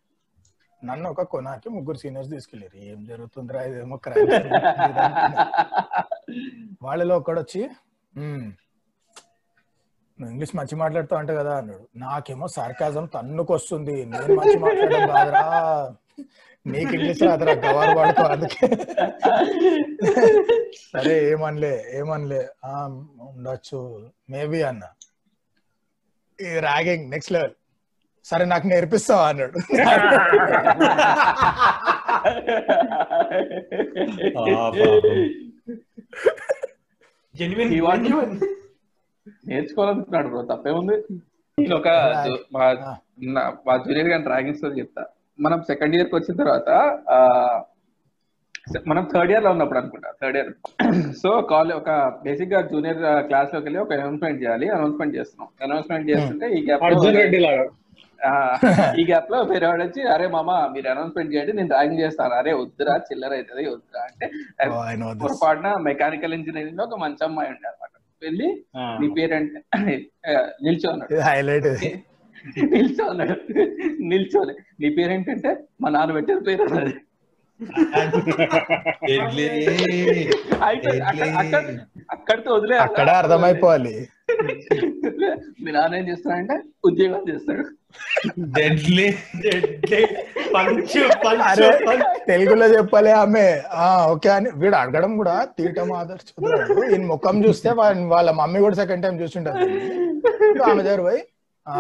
[0.83, 2.77] నన్ను ఒక కొనాకి ముగ్గురు సీనియర్స్ తీసుకెళ్ళారు.
[2.91, 3.97] ఏం జరుగుతుందిరా ఇదేమో
[6.87, 7.63] వాళ్ళలో ఒకడొచ్చి
[10.19, 11.85] నువ్వు ఇంగ్లీష్ మంచి మాట్లాడుతావు అంట కదా అన్నాడు.
[12.03, 13.95] నాకేమో సార్కాజం తన్నుకొస్తుంది.
[14.11, 15.45] నేను మంచి మాట్లాడడం కాదురా.
[16.67, 18.67] నీకు ఇంగ్లీష్ రాదురా గవారు వాడుకో అందుకే.
[20.93, 22.49] సరే ఏమనలే ఏమనలే.
[22.65, 22.87] ఆ,
[23.21, 24.11] ఉండొచ్చు.
[24.31, 24.83] మేబీ అన్న.
[26.41, 27.53] ఈ ర్యాగింగ్ నెక్స్ట్ లెవెల్.
[28.25, 29.59] సరే నాకు నేర్పిస్తావా అన్నాడు.
[39.49, 40.97] నేర్చుకోవాలనుకున్నాడు బ్రో తప్పేముంది?
[41.59, 41.89] నేను ఒక
[43.67, 45.05] మా జూనియర్ గారిని స్టోరీ చెప్తా.
[45.41, 46.71] మనం సెకండ్ ఇయర్కి వచ్చిన తర్వాత
[48.89, 50.51] మనం థర్డ్ ఇయర్లో ఉన్నప్పుడు అనుకుంటా థర్డ్ ఇయర్
[51.21, 51.91] సో కాలేజ్ ఒక
[52.25, 55.49] బేసిక్గా జూనియర్ క్లాస్లోకి వెళ్ళి ఒక అనౌన్స్మెంట్ చేయాలి అనౌన్స్మెంట్ చేస్తున్నాం.
[55.67, 57.65] అనౌన్స్మెంట్ చేస్తుంటే ఈ గ్యాప్ అర్జున్ రెడ్డి లాగా
[59.01, 62.35] ఈ గ్యాప్లో వేరే వాడు వచ్చి అరే మామ మీరు అనౌన్స్మెంట్ చేయండి నేను డ్రాయింగ్ చేస్తాను.
[62.41, 64.03] అరే వద్దురా చిల్లర అవుతుంది వద్దురా.
[64.09, 64.27] అంటే
[64.67, 65.13] Oh.
[65.23, 68.49] పొరపాటున మెకానికల్ ఇంజనీరింగ్లో ఒక మంచి అమ్మాయి ఉండే అనమాట వెళ్ళి
[69.01, 69.61] నీ పేరేంటే
[70.65, 71.21] నిల్చో అన్నాడు.
[71.29, 71.69] హైలైట్
[72.73, 73.35] నిల్చో అన్నాడు
[74.11, 74.53] నిల్చోలే.
[74.81, 75.51] నీ పేరేంటంటే?
[75.81, 76.95] మా నాన్న పెట్టిన పేరు అన్నది
[82.11, 83.93] అక్కడితో వదిలే అక్కడే అర్థమైపోవాలి.
[85.63, 87.65] మీ నాన్న ఏం చేస్తాడంటే ఉద్యోగం చేస్తాడు.
[92.27, 93.45] తెలుగులో చెప్పలే ఆమె.
[93.79, 94.51] ఆ ఓకే అని.
[94.55, 96.27] వీడు అడగడం కూడా తీయటం ఆదర్శ
[96.87, 97.71] ఈయన ముఖం చూస్తే
[98.13, 99.59] వాళ్ళ మమ్మీ కూడా సెకండ్ టైం చూస్తుంటారు
[100.43, 101.21] ఇప్పుడు ఆమె దగ్గర పోయి
[101.67, 101.75] "ఆ,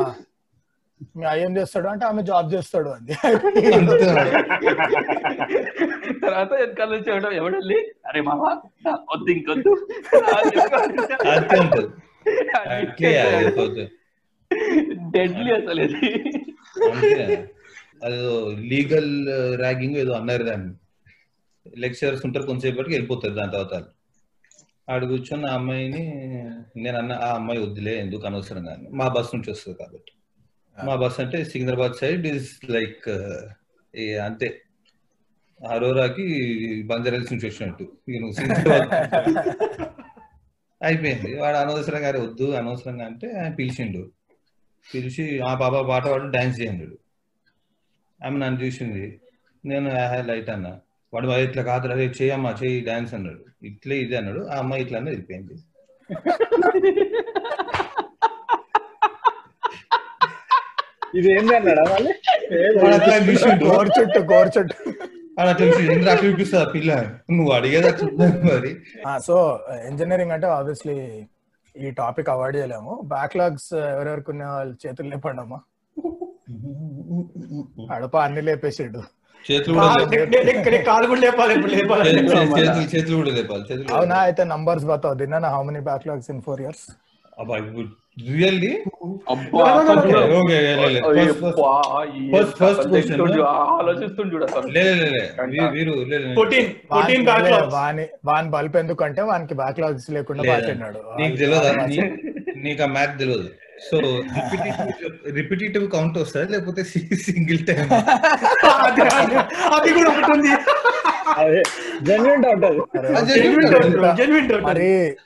[1.18, 3.14] మీ ఏం చేస్తాడు అంటే ఆమె జాబ్ చేస్తాడు అంది.
[3.24, 4.06] అంతే.
[6.24, 8.42] తర్వాత వెనకాల నుంచి ఎవడో ఎవడెళ్ళి అరే మామ
[9.12, 9.72] వద్దు ఇంకొద్దు.
[15.14, 16.00] డెడ్లీ అసలు ఇది.
[18.04, 18.34] అదేదో
[18.70, 19.10] లీగల్
[19.62, 20.72] ర్యాగింగ్ ఏదో అన్నారు దాన్ని.
[21.66, 23.74] లెక్చరర్స్ ఉంటారు కొంతసేపటికి వెళ్ళిపోతారు దాని తర్వాత.
[24.90, 26.04] ఆడు కూర్చొని ఆ అమ్మాయిని
[26.82, 30.12] నేను అన్న ఆ అమ్మాయి వద్దులే ఎందుకు అనవసరం కానీ మా బస్ నుంచి వస్తుంది కాబట్టి.
[30.76, 33.06] మా బస్ అంటే సికింద్రాబాద్ సైడ్ ఇస్ లైక్
[34.24, 34.48] అంతే.
[35.60, 36.26] అరోరాకి
[36.86, 37.84] బంజారాల్స్ నుంచి వచ్చినట్టు.
[40.80, 41.30] అయిపోయింది.
[41.40, 44.02] వాడు అనవసరంగా అరే వద్దు అనవసరంగా అంటే ఆయన పిలిచిండు.
[44.86, 46.86] పిలిచి ఆ బాబా పాట పాడు డాన్స్ చేయండి
[48.20, 49.04] ఆమె నన్ను చూసింది.
[49.64, 49.88] నేను
[50.22, 50.68] లైట్ అన్న.
[51.12, 53.42] వాడు "మరి ఇట్లా కాదు అదే చేయమ్మా చేయి డాన్స్ అన్నాడు.
[53.62, 54.42] ఇట్లే ఇది అన్నాడు.
[54.46, 55.56] ఆ అమ్మాయి ఇట్లా అన్నది వెళ్ళిపోయింది.
[61.16, 62.12] ఇది ఏంది అన్నాడా మళ్ళీ
[62.78, 64.90] వాడు అట్లా చూసిండు గోరు చుట్టూ గోరు చుట్టూ.
[65.38, 66.92] వాడు అట్లా చూసి ఎందుకు అట్లా చూపిస్తుంది ఆ పిల్ల?
[67.30, 67.90] నువ్వు అడిగేది
[68.44, 68.76] మరి?
[69.26, 71.26] సో ఇంజనీరింగ్ అంటే ఆబ్వియస్లీ
[71.76, 73.00] ఈ టాపిక్ అవాయిడ్ చేయలేము.
[73.04, 75.58] బ్యాక్లాగ్స్ ఎవరెవరికి ఉన్న వాళ్ళు చేతులు లేపండి అమ్మా
[77.94, 79.02] అడప అన్ని లేపేసాడు.
[79.52, 80.08] చేతులు కాలు-
[81.20, 81.54] లేపాలి.
[81.54, 85.14] కూడా ఇప్పుడు చేతులు చేతులు కూడా అవునా అయితే numbers బతావు.
[85.14, 86.84] Dinna how many backlogs in four years
[87.38, 87.56] అబ్బా
[88.16, 88.70] రియల్లీ
[97.72, 100.42] వాని వాని బల్బ్ ఎందుకంటే వానికి బ్యాక్లాగ్స్ లేకుండా?
[100.50, 101.72] మాట్లాడినాడు నీకు తెలియదా
[102.58, 103.48] నీకు ఆ మ్యాథ్ తెలియదు
[103.84, 103.98] సో
[105.36, 106.48] రిపిటేటివ్ కౌంట్ వస్తుంది?
[106.52, 106.82] లేకపోతే
[107.26, 107.86] సింగిల్ టైం
[109.74, 110.50] అది కూడా ఒకటి ఉంది.
[110.50, 111.19] అదే
[112.08, 112.80] జెన్యున్ డౌట్ డౌట్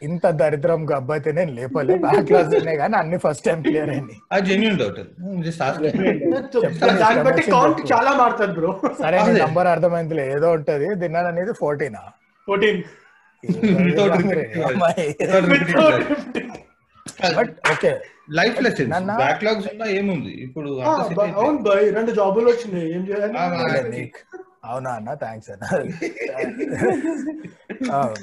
[0.08, 1.94] ఇంత దరిద్రం గబ్బైతే నేను లేపలే.
[2.06, 5.00] బ్యాక్లాగ్స్ ఉన్నాయి కానీ అన్ని ఫస్ట్ టైం క్లియర్ అయింది ఆ జెన్యున్ డౌట్
[5.46, 5.62] జస్ట్
[7.02, 9.18] దాన్ని బట్టి కౌంట్ చాలా మారుతుంది బ్రో సరే.
[9.44, 10.26] నంబర్ అర్థమైందిలే.
[10.36, 10.88] ఏదో ఉంటది.
[11.04, 12.02] దిన్నాను అనేది ఫోర్టీనా
[17.38, 17.90] బట్ ఓకే
[18.38, 18.58] లైఫ్
[19.22, 20.30] బ్యాక్లాగ్స్ ఉన్నా ఏముంది?
[20.46, 20.70] ఇప్పుడు.
[21.40, 21.58] అవును
[21.96, 22.86] రెండు జాబులు వచ్చినాయి.
[22.96, 24.02] ఏం చేయాలి.
[24.64, 25.14] అవునా అన్న?
[25.14, 25.64] థ్యాంక్స్ అన్న.
[27.92, 28.14] ఆ,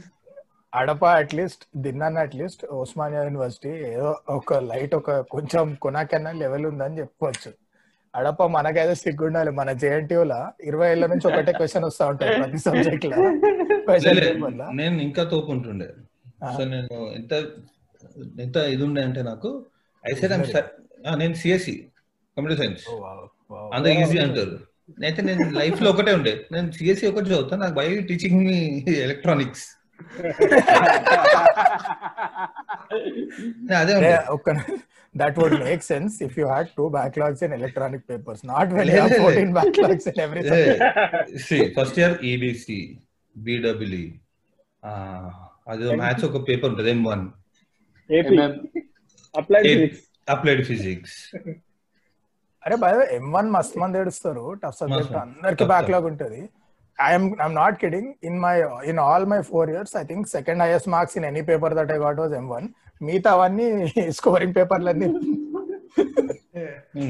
[0.74, 7.52] అడప అట్లీస్ట్ దిన్నాన్న అట్లీస్ట్ ఉస్మానియా యూనివర్సిటీ ఏదో ఒక లైట్ ఒక కొంచెం కొనాకన్నా లెవెల్ ఉందని చెప్పుకోవచ్చు
[8.14, 9.52] అడప మనకైతే సిగ్గుండాలి.
[9.52, 13.16] మన జేఎన్టీయూ లా ఇరవై ఏళ్ళ నుంచి ఒకటే క్వశ్చన్ వస్తా ఉంటాయి ప్రతి సబ్జెక్ట్లో.
[14.74, 15.94] నేను ఇంకా తోపు ఉంటుండే
[16.44, 16.52] ఆ.
[16.52, 17.34] సో నేను ఎంత
[18.40, 19.66] ఎంత ఇది ఉండే అంటే నాకు
[20.04, 20.34] ఐ సెడ్
[21.18, 21.92] నేను సిఎస్సి
[22.38, 22.90] కంప్యూటర్ సైన్స్.
[23.74, 24.71] అందరూ ఈజీ అంటారు.
[25.08, 26.34] అయితే నేను లైఫ్లో ఒకటే ఉండే.
[26.54, 28.58] నేను సిఎస్సి ఒకటి చదువుతా నాకు బయో టీచింగ్ మీ
[29.08, 29.66] ఎలక్ట్రానిక్స్.
[33.82, 34.16] అదే ఉండే.
[34.38, 34.56] ఒక
[35.16, 38.92] that would make sense if you had two backlogs in electronic papers not well.
[39.24, 40.44] Fourteen backlogs in every
[41.80, 42.80] first year EBC
[43.36, 44.06] BW
[45.72, 47.26] అది మ్యాథ్స్ ఒక పేపర్ ఉంటుంది M one
[48.10, 48.38] AP
[49.36, 50.02] applied physics
[50.34, 51.18] applied physics
[52.64, 54.44] అరే భయ M one మస్త్ మంది ఏడుస్తారు.
[54.62, 55.16] Tough subject.
[55.22, 56.42] అందరికి backlog ఉంటది.
[56.98, 58.54] I'm I'm not kidding in my
[58.92, 62.00] in all my four years I think second highest marks in any paper that I
[62.06, 62.68] got was M one
[63.02, 63.68] మిగతా అవన్నీ
[64.18, 65.08] scoring పేపర్లన్నీ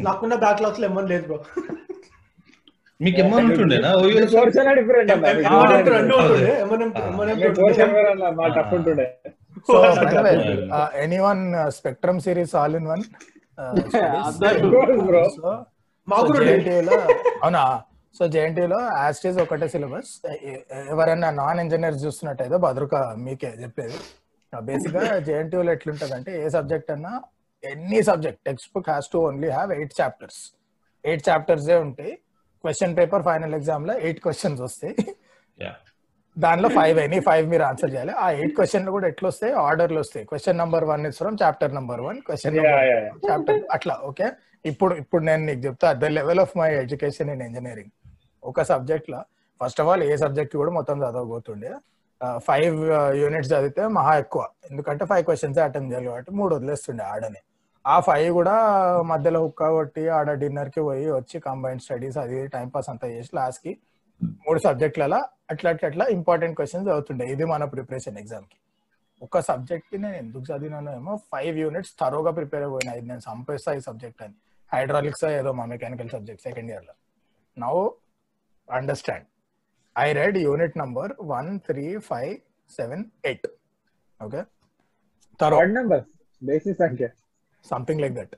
[0.07, 1.37] నాకున్న బ్యాక్లాగ్స్లో ఏమని లేదు బ్రో
[2.99, 3.91] మీకు ఏమన్నా ఉంటుండేనా?
[4.01, 5.11] ఓయూఎస్ పోర్షన్ డిఫరెంట్
[7.59, 9.05] పోర్షన్ వేరే అన్న మా టఫ్ ఉంటుండే
[9.69, 9.77] so.
[11.03, 11.41] Any one
[11.77, 13.03] spectrum series all in one
[17.43, 17.63] అవునా?
[18.15, 20.09] సో జేఎన్టీయూలో యాస్టేజ్ ఒకటే సిలబస్
[20.89, 23.99] ఎవరైనా నాన్ ఇంజనీర్స్ చూస్తున్నట్టయితే భద్రక మీకే చెప్పేది.
[24.53, 27.13] బేసిక్గా జేఎన్టీయూలో ఎట్లుంటది అంటే ఏ సబ్జెక్ట్ అన్నా
[27.63, 28.41] any subject
[28.75, 30.41] textbook has to only have eight chapters
[31.05, 32.13] eight chapters ఏ ఉంటాయి.
[32.63, 34.95] క్వశ్చన్ పేపర్ ఫైనల్ ఎగ్జామ్లో ఎయిట్ క్వశ్చన్స్ వస్తాయి.
[36.37, 38.13] దానిలో ఫైవ్ అయినాయి ఫైవ్ మీరు ఆన్సర్ చేయాలి.
[38.23, 39.53] ఆ ఎయిట్ క్వశ్చన్లు కూడా ఎట్లా వస్తాయి.
[39.65, 42.57] ఆర్డర్లు వస్తాయి question number one is from chapter number one question.
[43.27, 44.27] Chapter అట్లా ఓకే
[44.65, 47.93] ఇప్పుడు ఇప్పుడు నేను నీకు చెప్తా the level of my education in engineering
[48.43, 49.19] ఒక సబ్జెక్ట్లో
[49.61, 51.71] first of all a subject కూడా మొత్తం చదవబోతుండే.
[52.47, 52.75] ఫైవ్
[53.21, 54.41] యూనిట్స్ చదివితే మహా ఎక్కువ.
[54.69, 57.41] ఎందుకంటే ఫైవ్ క్వశ్చన్స్ అటెండ్ చేయాలి కాబట్టి మూడు వదిలేస్తుండే ఆడని.
[57.85, 58.55] ఆ ఫైవ్ కూడా
[59.11, 63.73] మధ్యలో హుక్క కొట్టి ఆడ డిన్నర్కి పోయి వచ్చి కంబైన్డ్ స్టడీస్ అది టైం పాస్ అంతా చేసి లాస్ట్కి
[64.45, 65.19] మూడు సబ్జెక్టులలో
[65.51, 68.57] అట్లా అట్లా అట్లా ఇంపార్టెంట్ క్వశ్చన్స్ చదువుతుండే ఇది మన ప్రిపరేషన్ ఎగ్జామ్కి.
[69.25, 72.93] ఒక సబ్జెక్ట్కి నేను ఎందుకు చదివినానో ఏమో ఫైవ్ యూనిట్స్ తరోగా ప్రిపేర్ అయిపోయినా.
[72.99, 74.35] ఇది నేను సంపేస్తా ఈ సబ్జెక్ట్ అని.
[74.73, 76.93] హైడ్రాలిక్స్ ఏదో మా మెకానికల్ సబ్జెక్ట్ సెకండ్ ఇయర్లో.
[77.57, 77.75] Now
[78.67, 79.27] understand
[79.95, 82.33] I read unit number one three five
[82.75, 83.47] seven eight
[84.19, 84.41] okay
[85.39, 86.03] తరో odd number
[86.41, 87.07] basis సంఖ్య.
[87.69, 88.33] Something like that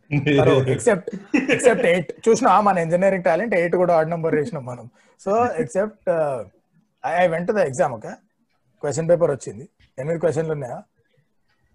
[0.75, 1.09] except
[1.55, 4.87] except eight చూసినా మన ఇంజనీరింగ్ టాలెంట్ ఎయిట్ కూడా ఆడ్ నెంబర్ వేసినాం మనం.
[5.25, 5.31] So
[5.63, 6.09] except
[7.03, 8.13] I went the exam okay
[8.83, 9.65] question paper వచ్చింది.
[10.01, 10.79] ఎనిమిది క్వశ్చన్లు ఉన్నాయా?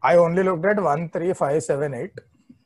[0.03, 2.21] I only look that one three five seven eight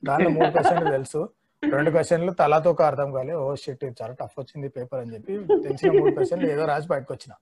[0.09, 1.21] దాంట్లో మూడు క్వశ్చన్లు తెలుసు.
[1.63, 3.35] రెండు క్వశ్చన్లు తలాతో ఒక అర్థం కాలే.
[3.43, 5.33] ఓ షిట్ చాలా టఫ్ వచ్చింది పేపర్ అని చెప్పి
[5.67, 7.33] తెలిసిన మూడు క్వశ్చన్లు ఏదో రాసి బయటకు వచ్చిన.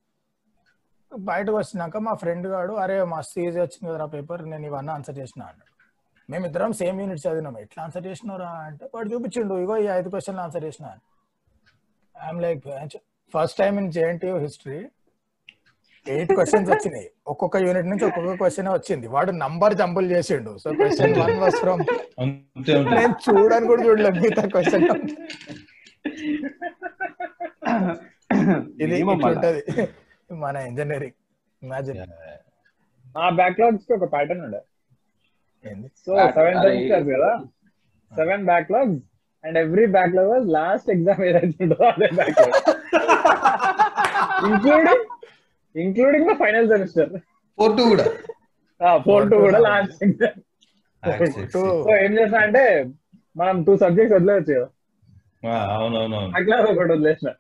[1.13, 5.43] బయటకు వచ్చినాక మా ఫ్రెండ్ గాడు అరే మస్తు ఈజీ వచ్చింది కదా పేపర్ నేను ఇవన్నీ ఆన్సర్ చేసిన
[5.51, 5.70] అన్నాడు.
[6.31, 7.55] మేమిద్దరం సేమ్ యూనిట్ చదివినాం.
[7.65, 10.87] ఎట్లా ఆన్సర్ చేసినారా అంటే వాడు చూపించిండు ఇగో ఈ ఐదు క్వశ్చన్లు ఆన్సర్ చేసిన
[12.15, 12.65] I'm like
[13.35, 14.81] first time in JNTU history
[16.07, 17.09] eight questions వచ్చినాయి.
[17.33, 19.07] ఒక్కొక్క యూనిట్ నుంచి ఒక్కొక్క క్వశ్చన్ వచ్చింది.
[19.15, 20.53] వాడు నంబర్ జంపుల్ చేసిండు.
[20.63, 21.83] So question one was from
[22.23, 22.97] అంతే ఉంటుంది.
[23.01, 24.87] నేను చూడని కూడా చూడలేదు మిగతా క్వశ్చన్
[28.85, 28.97] ఇది.
[29.31, 29.63] ఉంటది
[30.45, 31.19] మన ఇంజనీరింగ్
[31.63, 32.03] ఇమాజిన్
[33.23, 34.61] ఆ బ్యాక్లాగ్స్కి ఒక ప్యాటర్న్ ఉండే.
[36.05, 36.59] So seven.
[36.65, 37.31] సెమిస్టర్స్ కదా?
[38.13, 38.99] Seven backlogs
[39.45, 42.55] and every backlog was last exam ఏదైతే ఉంటుందో అదే backlog
[44.49, 45.05] including
[45.75, 47.11] including the final semester
[47.59, 48.07] four two కూడా.
[48.99, 50.39] ఫోర్ టూ కూడా లాస్ట్ ఎగ్జామ్
[51.03, 51.61] Two.
[51.85, 52.63] సో ఏం చేసిన అంటే
[53.37, 54.67] మనం టూ సబ్జెక్ట్స్ వదిలేవచ్చు కదా.
[56.73, 57.31] ఒకటి వదిలేసిన.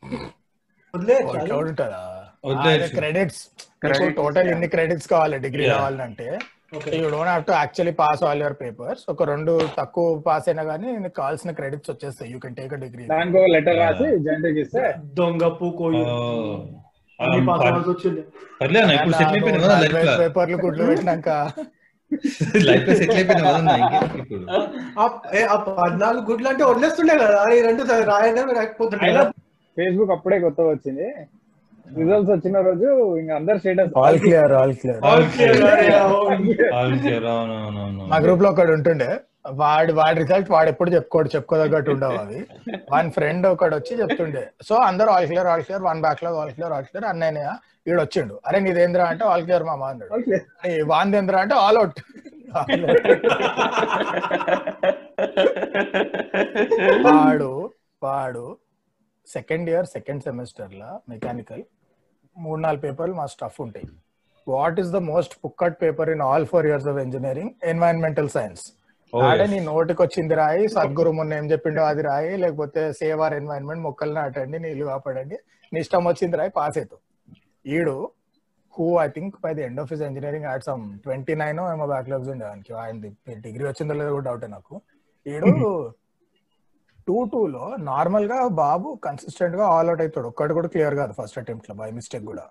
[2.94, 3.42] Credits
[3.82, 4.48] Credits, total.
[4.48, 5.36] ఎన్ని క్రెడిట్స్ కావాలి?
[5.38, 5.64] డిగ్రీ.
[5.70, 6.26] కావాలంటే?
[6.72, 10.88] You don't have to actually pass all your papers ఒక రెండు తక్కువ పాస్ అయినా కానీ
[11.04, 12.28] నీకు కావాల్సిన క్రెడిట్స్ వచ్చేస్తాయి.
[12.32, 14.82] యూ కెన్ టేక్ డిగ్రీ దానికి లెటర్ రాసి జనరేట్ ఇస్తే
[15.18, 16.02] దొంగ పూకోయి.
[17.18, 18.22] అన్ని పాస్ అవ్వాల్సి వచ్చింది.
[18.60, 20.14] పర్లేదు ఇప్పుడు సెటిల్ అయిపోయినా కదా లైఫ్లో.
[20.22, 21.28] పేపర్లు గుడ్లు పెట్టినాక.
[22.68, 23.42] లైఫ్లో సెటిల్ అయిపోయినా
[25.82, 27.42] పద్నాలుగు గుడ్లు అంటే వదిలేస్తుండే కదా.
[27.68, 28.40] రెండు రాయండి
[29.76, 31.08] ఫేస్బుక్ అప్పుడే కొత్తగా వచ్చింది.
[31.86, 32.88] రిజల్ట్స్ వచ్చిన రోజు
[33.20, 36.52] ఇంకా అందరు status all clear all clear All clear, అరే, అవును.
[37.30, 39.08] అవునవునవును మా గ్రూప్లో ఒకడు ఉంటుండే.
[39.60, 42.40] వాడి వాడి రిజల్ట్ వాడు ఎప్పుడు చెప్పుకోడు చెప్పుకోదగ్గట్టు ఉండవు అవి.
[42.94, 44.42] వన్ ఫ్రెండ్ ఒకడు వచ్చి చెప్తుండే.
[44.68, 47.46] సో అందరూ all clear all clear one బ్యాక్లో ఆల్ క్లియర్ ఆల్ క్లియర్ అన్నయ్య
[47.88, 48.34] ఈడు వచ్చిండు.
[48.46, 50.12] అరే నీదేంద్రా అంటే ఆల్ క్లియర్ మామ అన్నాడు.
[50.92, 52.00] వాందేంద్రా అంటే ఆల్ అవుట్
[57.06, 57.50] వాడు
[58.02, 58.44] వాడు
[59.34, 61.62] సెకండ్ ఇయర్ సెకండ్ సెమిస్టర్ లా మెకానికల్.
[62.36, 63.88] మూడు నాలుగు పేపర్లు మా స్టఫ్ ఉంటాయి.
[64.46, 68.62] What is the most పుక్కట్ paper in all four years of engineering environmental science
[69.12, 69.44] ఆడే.
[69.52, 74.14] నీ నోటికి వచ్చింది రాయి సద్గురు మొన్న ఏం చెప్పిండో అది రాయి లేకపోతే సేవ్ ఆర్ ఎన్వైరన్మెంట్ మొక్కలు
[74.18, 75.36] నాటండి నీళ్ళు కాపాడండి
[75.72, 77.02] నీ ఇష్టం వచ్చింది రాయి పాస్ అవుతావు
[77.64, 77.96] ఈడు
[78.74, 82.30] who I think by the end of his engineering had some twenty nine ఏమో బ్యాక్లాగ్స్
[82.34, 82.96] ఉండే ఆయనకి ఆయన
[83.46, 84.74] డిగ్రీ వచ్చిందో లేదో కూడా డౌట్ నాకు.
[85.26, 85.50] ఈడు
[87.08, 90.28] టూ టూ లో నార్మల్గా బాబు కన్సిస్టెంట్గా ఆల్ అవుట్ అవుతాడు.
[90.32, 92.44] ఒక్కటి కూడా క్లియర్ కాదు ఫస్ట్ అటెంప్ట్లో బై మిస్టేక్ కూడా.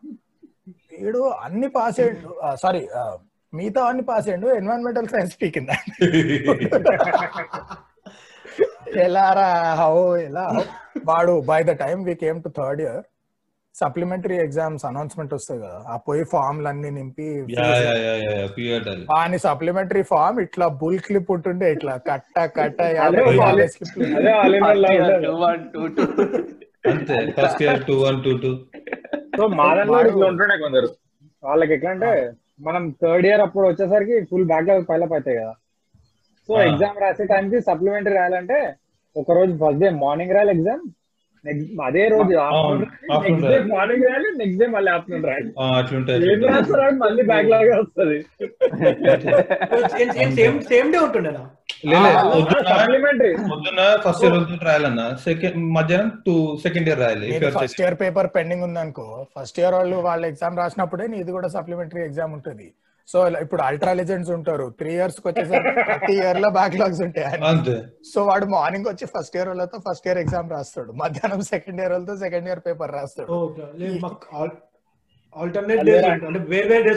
[0.93, 2.33] వీడు అన్ని పాస్ అయ్యాడు.
[2.62, 2.81] సారీ
[3.53, 4.47] మిగతా అన్ని పాస్ అయ్యాడు.
[4.62, 5.77] ఎన్వైరన్మెంటల్ సైన్స్ పీకిందా
[9.05, 9.49] ఎలా రా
[9.81, 9.95] హౌ
[10.27, 10.45] ఎలా?
[11.05, 13.01] వాడు by the time we came to third year
[13.80, 15.78] supplementary exams announcement వస్తాయి కదా.
[15.88, 21.00] ఆ పోయి ఫామ్లు అన్ని నింపి యా యా యా యా పియటల్ వాని సప్లిమెంటరీ ఫామ్ ఇట్లా బుల్
[21.00, 22.80] క్లిప్ ఉంటుండే ఇట్లా కట్ట కట్ట
[30.58, 30.88] కొందరు.
[31.44, 32.12] వాళ్ళకి ఎట్లా అంటే
[32.62, 35.54] మనం థర్డ్ ఇయర్ అప్పుడు వచ్చేసరికి ఫుల్ బ్యాక్లాగ్ పైలప్ అవుతాయి కదా.
[36.50, 36.54] సో.
[36.62, 38.58] ఎగ్జామ్ రాసే టైంకి సప్లిమెంటరీ రాయాలంటే
[39.15, 40.84] ఒక రోజు ఫస్ట్ డే మార్నింగ్ రాయాలి ఎగ్జామ్
[41.88, 42.34] అదే రోజు.
[43.73, 45.52] మార్నింగ్ రాయాలి నెక్స్ట్ డే మళ్ళీ ఆఫ్టర్నూన్ రాయాలి
[46.32, 48.17] ఏం రాస్తారో మళ్ళీ బ్యాక్లాగ్ వస్తుంది.
[50.39, 51.45] సేమ్ సేమ్ డే ఉంటుండేనా
[53.52, 57.28] పొద్దున్న ఫస్ట్ ఇయర్ రాయాలన్నా సెకండ్ మధ్యాహ్నం టూ సెకండ్ ఇయర్ రాయాలి.
[57.60, 62.34] ఫస్ట్ ఇయర్ పేపర్ పెండింగ్ ఉందనుకో ఫస్ట్ ఇయర్ వాళ్ళు వాళ్ళ ఎగ్జామ్ రాసినప్పుడే నీది కూడా సప్లిమెంటరీ ఎగ్జామ్
[62.38, 62.67] ఉంటుంది.
[63.12, 64.65] సో ఇప్పుడు అల్ట్రా లెజెండ్స్ ఉంటారు.
[64.80, 67.28] త్రీ ఇయర్స్కి వచ్చేసరికి ప్రతి ఇయర్లో బ్యాక్లాగ్స్ ఉంటాయి
[68.13, 70.91] సో వాడు మార్నింగ్ వచ్చి ఫస్ట్ ఇయర్ వాళ్ళతో ఫస్ట్ ఇయర్ ఎగ్జామ్ రాస్తాడు.
[71.04, 73.30] మధ్యాహ్నం సెకండ్ ఇయర్ వాళ్ళతో సెకండ్ ఇయర్ పేపర్ రాస్తాడు.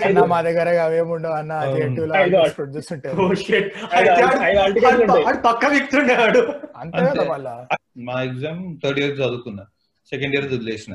[0.07, 1.53] అన్న మా దగ్గర అవేముండవు అన్న
[6.83, 7.25] అంతే కదా.
[7.33, 7.55] మళ్ళా.
[8.09, 9.65] మా ఎగ్జామ్ థర్డ్ ఇయర్ చదువుకున్నా.
[10.13, 10.95] సెకండ్ ఇయర్ వదిలేసిన.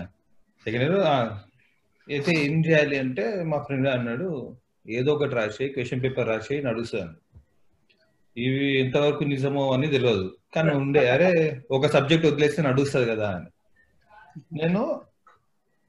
[0.66, 0.98] సెకండ్ ఇయర్
[2.08, 4.30] అయితే ఏం చేయాలి అంటే మా ఫ్రెండ్ అన్నాడు
[4.90, 7.16] ఏదో ఒకటి రాసి క్వశ్చన్ పేపర్ రాసి నడుస్తాను.
[8.38, 13.50] ఇవి ఎంతవరకు నిజమో అని తెలియదు కానీ ఉండే అరే ఒక సబ్జెక్ట్ వదిలేస్తే నడుస్తుంది కదా అని.
[14.60, 15.02] నేను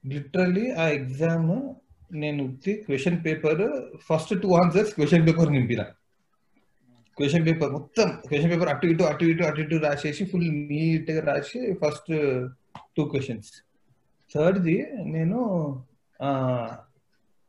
[0.05, 1.73] లిటరల్లీ ఆ ఎగ్జామ్
[2.13, 3.63] నేను question paper
[4.09, 5.81] first two answers question paper నింపిన.
[7.17, 11.73] క్వశ్చన్ పేపర్ మొత్తం క్వశ్చన్ పేపర్ అటు ఇటు అటు ఇటు అటు ఇటు రాసేసి ఫుల్ నీట్గా రాసి
[11.73, 12.11] ఫస్ట్
[12.97, 13.51] టూ క్వశ్చన్స్
[14.35, 15.39] థర్డ్ది నేను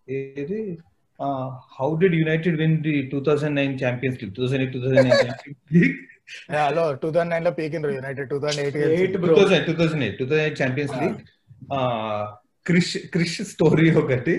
[0.09, 0.79] ఏది?
[1.79, 5.07] How did United win the two thousand nine Champions League two thousand eight two thousand
[5.09, 5.97] nine Champions League
[6.67, 9.37] hello two thousand నైన్లో పీకిండ్రు United two thousand eight Eight two bro.
[9.41, 11.19] Thousand two thousand eight two thousand eight Champions League
[12.67, 14.35] Krish Krish story ఒకటి.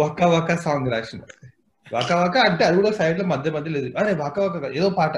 [0.00, 1.20] వక వక song రాసిన.
[1.86, 5.14] వక వక అంటే అది కూడా సైడ్లో మధ్య మధ్య లేదు అరే వక వక ఏదో పాట.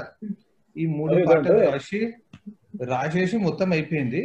[0.76, 2.00] ఈ మూడు పాటలు రాసి
[2.92, 4.22] రాసేసి మొత్తం అయిపోయింది.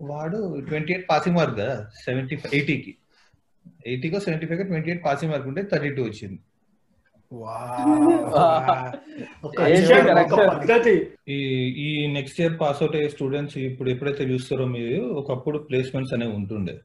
[0.00, 2.92] వాడు ట్వంటీ ఎయిట్ పాసింగ్ మార్క్ కదా సెవెంటీ ఎయిటీకి
[3.86, 6.40] ఎయిటీకో seventy five twenty eight passing mark ఉంటే థర్టీ టూ వచ్చింది.
[11.84, 16.80] ఈ నెక్స్ట్ ఇయర్ పాస్ అవుట్ అయ్యే స్టూడెంట్స్ ఇప్పుడు ఎప్పుడైతే చూస్తారో మీరు ఒకప్పుడు ప్లేస్మెంట్స్ అనేవి ఉంటుండే.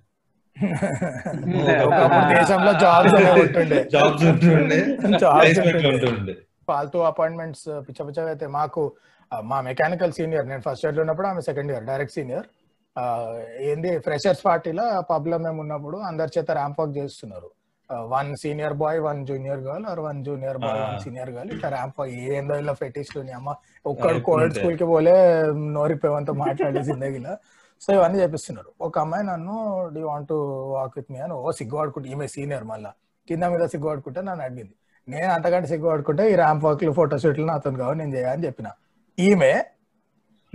[2.34, 3.88] దేశంలో జాబ్స్ ఉంటుండే.
[3.96, 4.86] జాబ్స్ ఉంటుండే.
[5.16, 6.12] Jobs ప్లేస్మెంట్లు ఉంటుండే.
[6.12, 6.36] ఉంటుండే.
[6.68, 8.96] ఫాల్తూ అపాయింట్మెంట్స్ పిచ్చ పిచ్చగా అయితే మాకు
[9.32, 12.46] మా మెకానికల్ సీనియర్ నేను ఫస్ట్ ఇయర్లో ఉన్నప్పుడు ఆమె సెకండ్ ఇయర్ డైరెక్ట్ సీనియర్
[13.70, 17.50] ఏంది ఫ్రెషర్స్ పార్టీలో పబ్లో మేము ఉన్నప్పుడు అందరి చేత ర్యాంప్ వాక్ చేస్తున్నారు.
[18.14, 20.98] One senior boy one junior girl or one junior boy one.
[21.04, 22.00] Senior girl ఇట్లా ర్యాంప్
[22.38, 23.50] ఏందో ఇలా ఫెటిస్ట్ అమ్మ
[23.92, 25.16] ఒక్కడు కోవిడ్ ఇప్పుడు స్కూల్కి పోలే
[25.78, 27.36] నోరిపోయేంత మాట్లాడే జిందగీలో.
[27.82, 29.56] సో ఇవన్నీ చేపిస్తున్నారు ఒక అమ్మాయి నన్ను
[29.96, 30.34] డి వాంట్
[30.76, 32.92] వాక్ విత్ మీ అని ఓ సిగ్గుపడుకుంటే ఈమె సీనియర్ మళ్ళా.
[33.28, 34.76] కింద మీద సిగ్గుపడుకుంటే నన్ను అడిగింది.
[35.08, 38.68] నేను అంతకంటే సిగ్గుపడుకుంటే ఈ ర్యాంప్ వాక్లు ఫోటోషూట్లు నాతో కావాలి నేను చేయాలని చెప్పిన.
[39.18, 39.52] ఈమె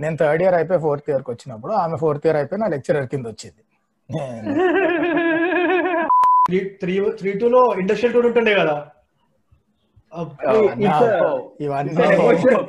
[0.03, 3.61] నేను థర్డ్ ఇయర్ అయిపోయి ఫోర్త్ ఇయర్కి వచ్చినప్పుడు ఆమె ఫోర్త్ ఇయర్ అయిపోయి నా లెక్చరర్ కింద వచ్చింది.
[6.81, 8.75] త్రీ త్రీ టూ లో ఇండస్ట్రియల్ టూర్ ఉంటుండే కదా.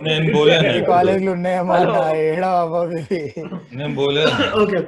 [0.08, 1.74] నేను పోలేను ఈ కాలేజీలు ఉన్నాయేమో
[2.28, 3.22] ఏడా బాబు ఇవి
[3.78, 4.34] నేను పోలేను.
[4.62, 4.78] ఓకే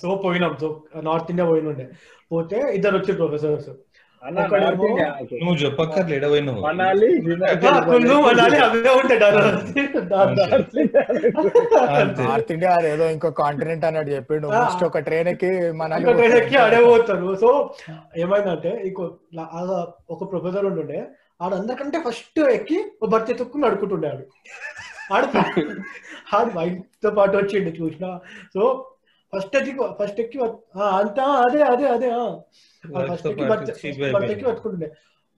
[0.00, 0.52] సో పోయినాం.
[0.62, 0.68] సో
[1.08, 1.86] నార్త్ ఇండియా పోయినుండే.
[2.32, 3.70] పోతే ఇద్దరు వచ్చి ప్రొఫెసర్స్.
[5.42, 7.08] నువ్వు చెప్పక్కర్లు ఎడవైనావు మనాలి
[8.26, 9.20] మనాలి అవే ఉంటాయి
[11.08, 11.26] నార్త్
[11.58, 12.22] ఇండియా అంతే.
[12.24, 14.46] నార్త్ ఇండియా ఏదో ఇంకో కాంటినెంట్ అన్నట్టు చెప్పిండు.
[14.56, 17.50] ఫస్ట్ ఒక ట్రైన్ ఎక్కి మన ఇంకా ట్రైన్ ఎక్కి ఆడే పోతారు సో
[18.22, 19.04] ఏమైందంటే ఇంకో
[20.10, 21.00] ఒక ప్రొఫెసర్ ఉంటుండే
[21.40, 24.24] ఆడు అందరికంటే ఫస్ట్ ఎక్కి ఒక బర్త్ ఎత్తుక్కుని నడుకుంటుండే ఆడు.
[25.10, 25.26] ఆడు
[26.36, 28.06] ఆడు వైఫ్తో పాటు వచ్చిండు చూసిన.
[28.54, 28.62] సో
[29.32, 30.38] ఫస్ట్ ఎక్కి ఫస్ట్ ఎక్కి
[30.98, 32.08] అంతా అదే అదే అదే
[33.06, 33.70] ఫస్ట్ ఎక్కి బర్త్
[34.32, 34.46] ఎక్కి.
[34.48, 34.88] పట్టుకుంటుండే.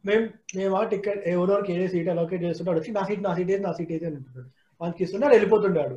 [0.05, 0.25] మేము
[0.57, 3.73] మేము ఆ టికెట్ ఎవరెవరికి ఏ సీట్ అలొకేట్ చేస్తుంటే వచ్చి నా సీట్ నా సీట్ ఏది నా
[3.79, 4.49] సీట్ ఏది అని అంటుంటాడు
[4.81, 5.97] వానికి ఇస్తున్నాడు వెళ్ళిపోతుండాడు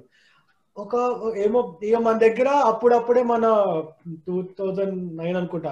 [0.78, 0.96] ఒక
[1.38, 3.46] ఏమో ఇక మన దగ్గర అప్పుడప్పుడే మన
[4.28, 5.72] టూ థౌజండ్ నైన్ అనుకుంటా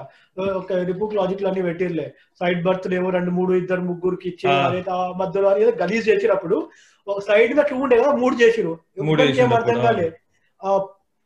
[0.56, 2.06] ఒక రిపుక్ లాజిక్ అన్ని పెట్టిర్లే.
[2.40, 4.48] సైడ్ బర్త్ ఏవో రెండు మూడు ఇద్దరు ముగ్గురికి ఇచ్చి
[5.18, 6.58] మధ్యలో ఏదో గలీజ్ చేసినప్పుడు
[7.08, 8.74] ఒక సైడ్గా టూ ఉండే కదా మూడు చేసిరు
[9.40, 10.08] ఏం అర్థం కాలే.
[10.62, 10.70] ఆ,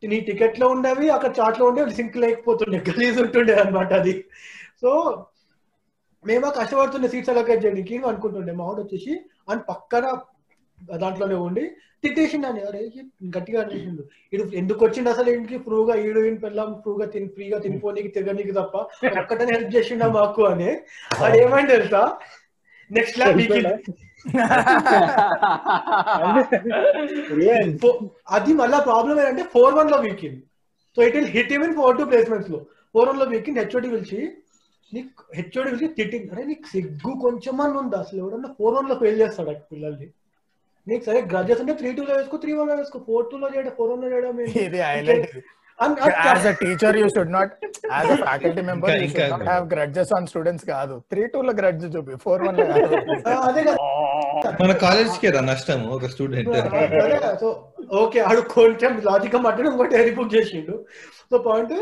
[0.02, 4.14] నీ టికెట్లో ఉండేవి అక్కడ చాట్లో ఉండేవి సింక్ లేకపోతుండే గలీజ్ ఉంటుండే అనమాట అది.
[4.80, 4.90] సో
[6.24, 8.52] మేము కష్టపడుతుండే సీట్స్ అలొకేట్ చేయడానికి అనుకుంటుండే.
[8.52, 9.12] మా వచ్చేసి
[9.48, 10.04] అని పక్కన
[11.02, 11.64] దాంట్లోనే ఉండి
[12.04, 12.60] తిట్టేసిండు అని.
[12.68, 12.80] అరే
[13.36, 18.10] గట్టిగా అనేసిండు ఇడు ఎందుకు వచ్చిండు అసలు ఇంటికి ఫ్రూగా ఈడు ఈయన పిల్లం ఫ్రూగా తిని ఫ్రీగా తినిపోనీకి
[18.16, 18.74] తిరగనీకి తప్ప
[19.20, 20.70] ఒక్కటనే హెల్ప్ చేసిండా మాకు అని.
[21.26, 22.02] అది ఏమైంది తెలుసా?
[22.90, 23.40] నెక్స్ట్ ల్యాబ్
[28.36, 30.40] అది మళ్ళా ప్రాబ్లం ఏంటంటే ఫోర్ వన్లో వీకింది.
[30.96, 32.58] So it will hit in four two ప్లేస్మెంట్స్లో.
[32.94, 34.20] Four వన్లో వీకింది హెచ్ఓడి పిలిచి
[34.92, 36.28] నీకు హెచ్ఓడి పిలిచి తిట్టింది.
[36.34, 37.96] అరే నీకు సిగ్గు కొంచెం అని ఉంది?
[38.02, 40.08] అసలు ఎవడన్నా ఫోర్ వన్లో ఫెయిల్ చేస్తాడు పిల్లల్ని?
[40.86, 43.72] నీకు సరే గ్రాడ్యుయేషన్ అంటే త్రీ టూ లో వేసుకో త్రీ వన్లో వేసుకో ఫోర్ టూ లో చేయడం
[43.78, 44.40] ఫోర్ వన్లో చేయడం?
[44.64, 45.36] ఇది highlight
[46.26, 47.52] as a teacher you should not
[47.96, 50.94] as a faculty member you should not have grudges on students కాదు.
[51.12, 52.64] త్రీ టూ లో గ్రడ్జ్ చూపి ఫోర్ వన్లో
[54.60, 56.56] మన కాలేజ్కి రా నష్టం ఒక స్టూడెంట్.
[57.42, 57.46] సో
[58.00, 60.74] ఓకే ఆడు కొంచెం లాజిక్ మట్టడం ఇంకోటి రిబుక్ చేసిండు.
[61.30, 61.74] So point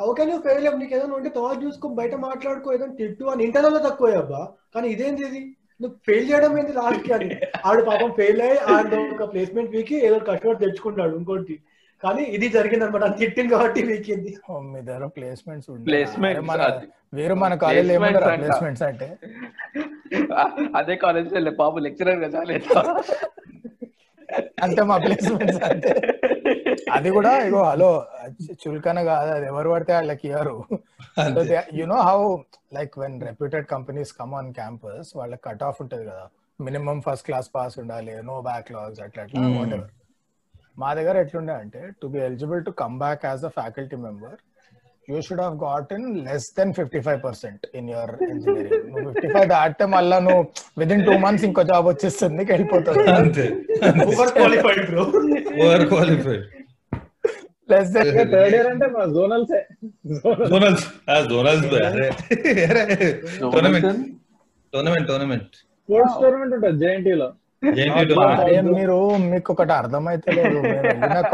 [0.00, 3.80] how can you fail నీకు ఏదైనా ఉంటే తర్వాత చూసుకో బయట మాట్లాడుకో ఏదైనా తిట్టు అని ఇంటర్నల్లో
[3.88, 4.42] తక్కువ అబ్బా
[4.74, 5.42] కానీ ఇదేంటి ఇది?
[5.82, 7.28] నువ్వు ఫెయిల్ చేయడం ఏంటి లాస్ట్ అని.
[7.68, 11.56] ఆడు పాపం ఫెయిల్ అయ్యి ఆడు ఒక ప్లేస్మెంట్ వీకి ఏదో కష్టపడి తెచ్చుకుంటాడు ఇంకోటి.
[12.02, 14.30] కానీ ఇది జరిగింది అనమాట తిట్టింది కాబట్టి వీకింది
[14.88, 16.86] దగ్గర ప్లేస్మెంట్స్ అది.
[17.18, 17.88] వీరు మన కాలేజ్.
[18.40, 19.08] ప్లేస్మెంట్స్ అంటే.
[20.80, 21.28] అదే కాలేజ్
[21.62, 22.66] బాబు లెక్చరర్ చాలేదు
[24.64, 25.92] అంటే మా ప్లేస్మెంట్స్ అంటే.
[26.96, 27.90] అది కూడా ఇగో హలో
[28.62, 30.56] చులకన కాదు అది ఎవరు పడితే వాళ్ళకి ఇయ్యరు.
[31.78, 32.18] You know how
[32.76, 36.24] like when reputed companies come on campus వాళ్ళ కట్ ఆఫ్ ఉంటది కదా.
[36.60, 39.82] మినిమం ఫస్ట్ క్లాస్ పాస్ ఉండాలి నో బ్యాక్లాగ్స్ అట్లా అట్లా Hmm.
[40.78, 44.36] మా దగ్గర ఎట్లుండే అంటే to be eligible to come back as a faculty member
[45.08, 49.46] you should have gotten less than fifty five percent in your engineering నువ్వు ఫిఫ్టీ ఫైవ్
[49.52, 50.42] దాటితే మళ్ళా నువ్వు
[50.80, 53.04] విత్ ఇన్ టూ మంత్స్ ఇంకో జాబ్ వచ్చేస్తుంది వెళ్ళిపోతుంది.
[53.16, 53.46] అంతే.
[54.38, 55.04] Overqualified bro
[55.92, 56.44] overqualified
[57.68, 59.60] less than third year అంటే మా జోనల్సే
[60.52, 60.86] zonals
[61.30, 61.68] zonals
[63.44, 63.86] tournament
[64.72, 65.52] tournament tournament
[65.88, 67.28] sports tournament ఉంటుంది జేఎన్టీ లో.
[68.76, 68.96] మీరు
[69.32, 70.60] మీకు ఒకటి అర్థమైతే లేదు.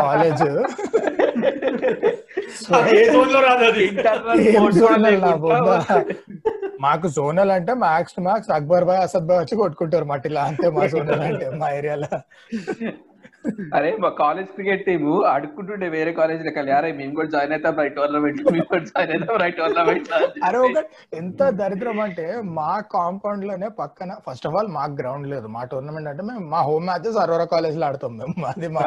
[0.00, 0.42] కాలేజ్
[2.92, 3.86] ఏ జోన్లో రాదు అది?
[6.80, 10.84] మాకు జోనల్ అంటే max to max Akbar bye Asad bye వచ్చి కొట్టుకుంటారు మట్టిలా అంతే మా
[10.92, 12.10] జోనల్ అంటే మా ఏరియాలో.
[13.76, 17.94] అరే మా కాలేజ్ క్రికెట్ టీమ్ అడుక్కుంటుండే వేరే కాలేజ్ లెక్కలు యారే మేము కూడా జాయిన్ అవుతాం రైట్
[17.98, 20.08] టోర్నమెంట్ మేము కూడా జాయిన్ అవుతాం రైట్ టోర్నమెంట్
[20.46, 20.80] అరే ఒక
[21.12, 22.26] ఎంత దరిద్రం అంటే
[22.58, 25.46] మా కాంపౌండ్లోనే పక్కన ఫస్ట్ ఆఫ్ ఆల్ మాకు గ్రౌండ్ లేదు.
[25.48, 28.34] మా టోర్నమెంట్ అంటే మేము మా హోమ్ మ్యాచెస్ అరోరా కాలేజ్లో ఆడతాం మేము.
[28.52, 28.84] అది మా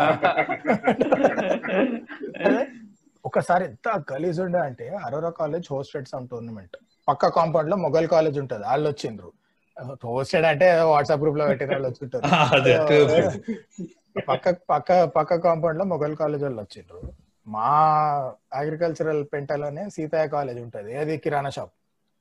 [3.26, 6.78] ఒకసారి ఎంత గలీజ్ ఉండే అంటే Aurora college hosted some tournament.
[7.08, 9.32] పక్క కాంపౌండ్లో మొఘల్ కాలేజ్ ఉంటది వాళ్ళు వచ్చిండ్రు.
[10.06, 12.24] హోస్టెడ్ అంటే వాట్సాప్ గ్రూప్లో పెట్టిన వాళ్ళు వచ్చింటారు.
[14.28, 17.14] పక్క పక్క పక్క కాంపౌండ్లో మొఘల్ కాలేజ్ వాళ్ళు వచ్చిండ్రు.
[17.48, 17.70] మా
[18.54, 21.72] అగ్రికల్చరల్ పెంటలోనే సీతయ్య కాలేజ్ ఉంటది అది కిరాణా షాప్.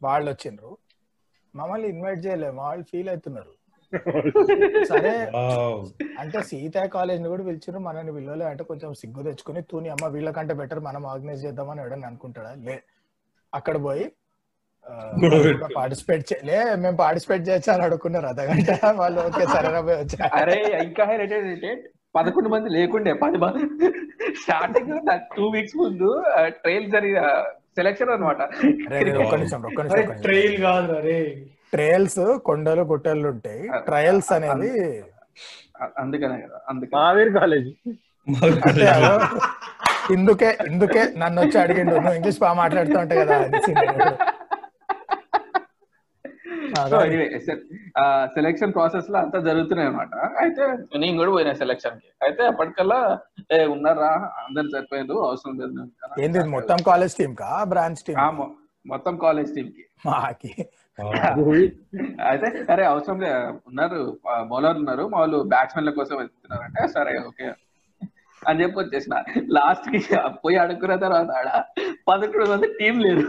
[0.02, 0.76] వాళ్ళు వచ్చిండ్రు.
[1.56, 3.59] మమ్మల్ని ఇన్వైట్ చేయలేదు మా వాళ్ళు ఫీల్ అవుతున్నారు.
[4.90, 5.12] సరే.
[6.20, 10.80] అంటే సీతయ్య కాలేజ్ని కూడా పిలిచిర్రు మనని పిల్లలే అంటే కొంచెం సిగ్గు తెచ్చుకుని తూని అమ్మ వీళ్ళకంటే బెటర్
[10.80, 12.52] మనం ఆర్గనైజ్ చేద్దామని ఎవడని అనుకుంటాడా?
[12.66, 12.76] లే.
[13.52, 14.06] అక్కడ పోయి.
[15.76, 18.70] పార్టిసిపేట్ లే మేము పార్టిసిపేట్ చేయొచ్చు అని అడుగుకున్నారు అర్ధగంట
[19.00, 20.28] వాళ్ళు ఓకే సరే పోయి వచ్చా.
[20.40, 21.04] అరే ఇంకా
[22.14, 23.60] పదకొండు మంది లేకుండే పది మంది.
[24.40, 24.92] స్టార్టింగ్
[25.36, 26.08] టూ వీక్స్ ముందు
[26.62, 27.20] ట్రైల్ జరిగిన
[27.78, 28.40] సెలక్షన్ అనమాట
[28.92, 30.24] రే, రే, ఒక్క నిమిషం ఒక్క నిమిషం, అరే ఒక్క నిమిషం.
[30.24, 31.18] ట్రైల్ కాదు అరే
[31.72, 33.62] ట్రయల్స్ కొండలు గుట్టలు ఉంటాయి.
[33.88, 34.72] ట్రయల్స్ అనేది
[36.00, 36.58] అందుకనే కదా
[37.36, 37.68] కాలేజ్.
[40.14, 43.38] ఇందుకే ఇందుకే నన్ను వచ్చి అడిగిండు నువ్వు ఇంగ్లీష్ బాగా మాట్లాడుతూ ఉంటావు కదా
[48.34, 50.12] సెలెక్షన్ ప్రాసెస్ లో అంతా జరుగుతున్నాయి అనమాట
[50.42, 50.64] అయితే
[51.02, 52.08] నేను కూడా పోయినా సెలెక్షన్కి.
[52.26, 52.98] అయితే అప్పటికల్లా
[53.52, 54.10] ఏ ఉన్నారా?
[54.42, 55.84] అందరు సరిపోయారు అవసరం లేదు.
[56.24, 57.50] ఏంది మొత్తం కాలేజ్ టీమ్ కా?
[57.72, 58.20] బ్రాంచ్ టీమ్
[58.84, 59.84] మొత్తం కాలేజ్ టీమ్కి.
[60.06, 60.52] మాకి.
[62.28, 63.30] అయితే అరే అవసరం లే.
[63.68, 64.00] ఉన్నారు
[64.50, 65.04] బౌలర్ ఉన్నారు.
[65.14, 67.48] వాళ్ళు బ్యాట్స్మెన్ల కోసం వెళ్తున్నారు అంటే సరే ఓకే.
[68.42, 69.14] అని చెప్పి వచ్చేసిన.
[69.56, 70.00] లాస్ట్కి
[70.44, 71.48] పోయి అడుక్కున్న తర్వాత ఆడ
[72.08, 73.24] పదకొండు మంది టీం లేదు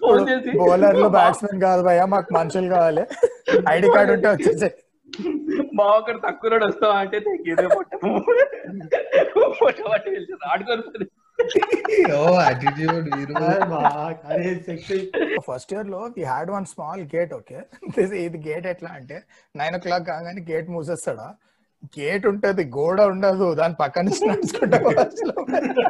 [0.00, 3.02] ఫోన్ చేసి బౌలర్లు బ్యాట్స్మెన్ కాదు భయ్యా మాకు మనుషులు కావాలి.
[3.70, 4.68] ఐడి కార్డు ఉంటే వచ్చేసి.
[5.78, 7.16] మా ఒకటి తక్కువ వస్తావా అంటే
[7.52, 8.10] ఇదే పొట్టము
[9.60, 10.10] పొట్ట పట్టి
[10.50, 11.06] ఆడుకొని
[15.46, 17.60] ఫస్ట్ ఇయర్లో we had one small gate okay
[18.18, 19.22] ఇది గేట్ ఎట్లా అంటే
[19.54, 21.34] నైన్ ఓ క్లాక్ కాగానే గేట్ మూసేస్తాడా?
[21.98, 25.82] గేట్ ఉంటది గోడ ఉండదు దాని పక్క నుంచి నడుచుకుంటా పోవచ్చు లోపలికి.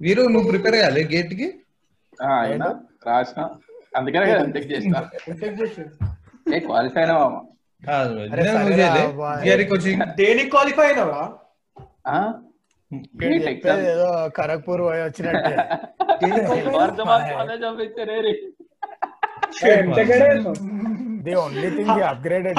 [0.00, 1.54] వీరు నువ్వు ప్రిపేర్ అయ్యాలి గేట్కి?
[2.18, 3.48] ఆ, అయినా రాసిన.
[3.96, 4.32] అందుకనే
[4.70, 4.96] చేసిన.
[6.54, 7.14] ఏ క్వాలిఫై అయినా
[10.50, 11.32] క్వాలిఫై అయినావా?
[13.90, 14.06] ఏదో
[14.38, 15.52] ఖరగ్పూర్ పోయి వచ్చినట్టే.
[21.26, 22.58] ది ఓన్లీ థింగ్ అప్గ్రేడెడ్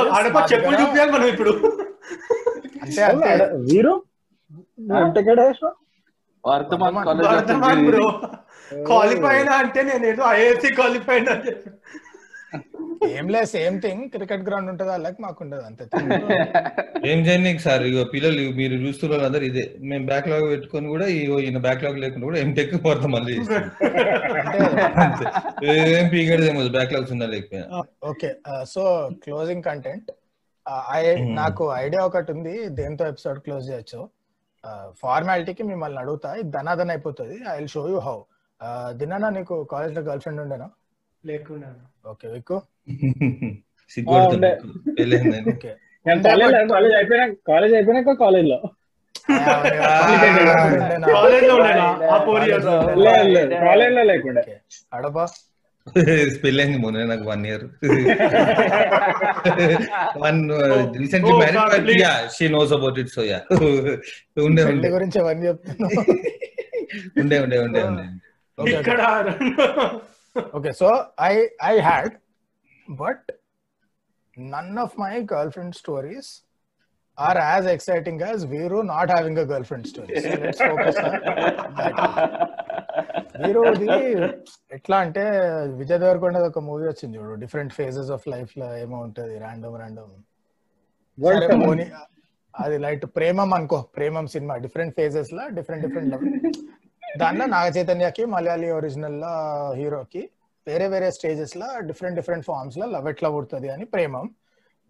[0.51, 1.53] చెప్పులు చూపించాలి మనం ఇప్పుడు.
[2.83, 3.29] అంటే అంటే
[3.69, 3.93] వీరు
[7.89, 8.07] బ్రో.
[8.87, 11.69] క్వాలిఫై అయినా అంటే నేను ఏదో ఐఎఫ్సి క్వాలిఫై అయినా అని చెప్పి.
[13.01, 15.83] ఏం లే సేమ్ థింగ్ క్రికెట్ గ్రౌండ్ ఉంటది వాళ్ళకి మాకు ఉండదు అంతే.
[17.11, 19.75] ఏం చేయని సార్ ఇగో పిల్లలు మీరు చూస్తున్నారు అందరు ఇదే.
[19.79, 23.33] మేము బ్యాక్లాగ్ పెట్టుకొని కూడా ఇగో ఈయన బ్యాక్లాగ్ లేకుండా కూడా ఎంటెక్ కొరత మళ్ళీ.
[23.39, 23.63] చేస్తాం.
[25.05, 25.25] అంతే.
[25.97, 27.83] ఏం పీగడదేమో బ్యాక్లాగ్స్ ఉన్నా లేకపోయినా.
[28.11, 28.31] Okay.
[28.73, 28.83] So
[29.23, 30.09] closing content
[30.91, 31.29] I Hmm.
[31.33, 32.69] నాకు ఐడియా ఒకటి ఉంది.
[32.79, 34.01] దేంతో ఎపిసోడ్ క్లోజ్ చేయొచ్చు.
[34.97, 36.33] ఫార్మాలిటీకి మిమ్మల్ని అడుగుతా.
[36.35, 37.35] ఇది ధనాధన అయిపోతుంది.
[37.51, 38.17] I will show you how
[38.99, 40.67] దినానా నీకు కాలేజ్లో గర్ల్ ఫ్రెండ్ ఉండేనా?
[41.23, 41.69] లేకుండా
[45.51, 45.71] ఓకే
[46.05, 48.57] నేను కాలేజ్ కాలేజ్ అయిపోయినాక కాలేజ్ అయిపోయినాక కాలేజ్లో.
[53.63, 54.41] కాలేజ్ లేకుండా.
[56.43, 57.63] పెళ్ళైంది మొన్న నాకు one year
[60.23, 60.39] one
[60.99, 62.01] recently marriage but please.
[62.03, 63.39] Yeah she knows about it so yeah
[64.45, 65.47] ఉండే ఉండే గురించి అవన్నీ
[67.19, 68.05] ఉండే ఉండే ఉండే ఉండే
[70.35, 72.17] Okay, so I I had,
[72.87, 73.19] but
[74.37, 76.43] none of my girlfriend stories
[77.17, 80.21] are as exciting as Viru not having a girlfriend story.
[80.21, 81.11] So let's focus on
[81.79, 82.47] that.
[83.43, 83.87] వీరుది
[84.75, 85.23] ఎట్లా అంటే
[85.79, 90.11] విజయ్ దేవరకొండ ఒక మూవీ వచ్చింది చూడు డిఫరెంట్ ఫేజెస్ ఆఫ్ లైఫ్లో ఏమో ఉంటది ర్యాండమ్ ర్యాండమ్.
[92.53, 96.15] అది light Premam అనుకో ప్రేమం సినిమా డిఫరెంట్ ఫేజెస్లో డిఫరెంట్ డిఫరెంట్
[97.17, 99.33] దాంట్లో నాగ చైతన్యకి మలయాళీ ఒరిజినల్లో
[99.73, 100.29] హీరోకి
[100.67, 104.29] వేరే వేరే స్టేజెస్లో డిఫరెంట్ డిఫరెంట్ ఫార్మ్స్లో లవ్ ఎట్లా పుడుతుంది అని ప్రేమం.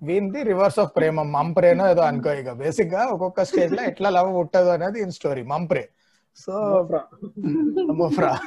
[0.04, 1.32] వీంది రివర్స్ ఆఫ్ ప్రేమం.
[1.32, 5.90] మంప్రేనో ఏదో అనుకో ఇక బేసిక్గా ఒక్కొక్క స్టేజ్లో ఎట్లా లవ్ పుట్టదు అనేది ఇన్ స్టోరీ మంప్రే.
[6.38, 6.54] So
[7.94, 8.40] మోఫ్రా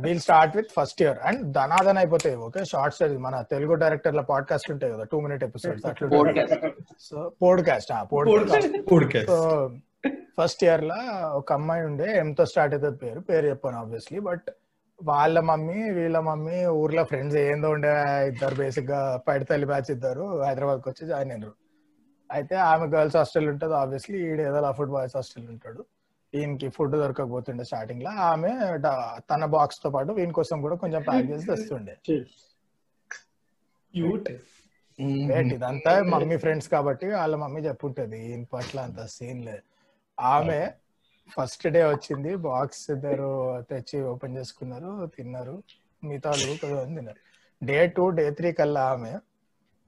[0.00, 2.36] will start with first year and ధనాదన్ అయిపోతాయి.
[2.36, 5.04] ఓకే షార్ట్ స్టోరీస్ మన తెలుగు డైరెక్టర్ల పాడ్కాస్ట్ ఉంటాయి కదా.
[5.04, 6.08] టూ మినిట్ ఎపిసోడ్స్ అట్లా.
[7.00, 9.26] So podcast podcast.
[9.26, 9.70] So
[10.38, 10.98] first year లా
[11.38, 14.48] ఒక అమ్మాయి ఉండే ఎంతో స్టార్ట్ అవుతుంది పేరు పేరు చెప్పాను ఆబ్వియస్లీ బట్
[15.00, 17.92] వాళ్ళ మమ్మీ వీళ్ళ మమ్మీ ఊర్లో ఫ్రెండ్స్ ఏందో ఉండే
[18.30, 21.54] ఇద్దరు బేసిక్గా పైడితల్లి బ్యాచ్ ఇద్దరు హైదరాబాద్కి వచ్చి జాయిన్ అయినారు.
[22.30, 25.82] అయితే ఆమె గర్ల్స్ హాస్టల్ ఉంటుంది ఆబ్వియస్లీ ఈడ ఏదో ఫుడ్ బాయ్స్ హాస్టల్ ఉంటాడు.
[26.32, 28.12] ఈయనకి ఫుడ్ దొరకకపోతుండే స్టార్టింగ్లో.
[28.30, 28.52] ఆమె
[29.30, 31.94] తన బాక్స్తో పాటు వీని కోసం కూడా కొంచెం ప్యాక్ చేసి తెస్తుండే
[35.56, 39.64] ఇదంతా మమ్మీ ఫ్రెండ్స్ కాబట్టి వాళ్ళ మమ్మీ చెప్పుంటది ఈయన పట్ల అంత సీన్ లేదు.
[40.18, 40.60] ఆమె
[41.30, 43.30] ఫస్ట్ డే వచ్చింది బాక్స్ ఇద్దరు
[43.70, 45.54] తెచ్చి ఓపెన్ చేసుకున్నారు తిన్నారు
[46.02, 47.20] మిగతా వాళ్ళు తిన్నారు.
[47.62, 49.12] డే టూ డే త్రీ కల్లా ఆమె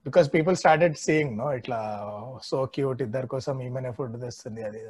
[0.05, 1.79] because people started seeing no ఇట్లా
[2.43, 4.81] సో క్యూట్ ఇద్దరి కోసం ఈమెనే ఫుడ్ తెస్తుంది అది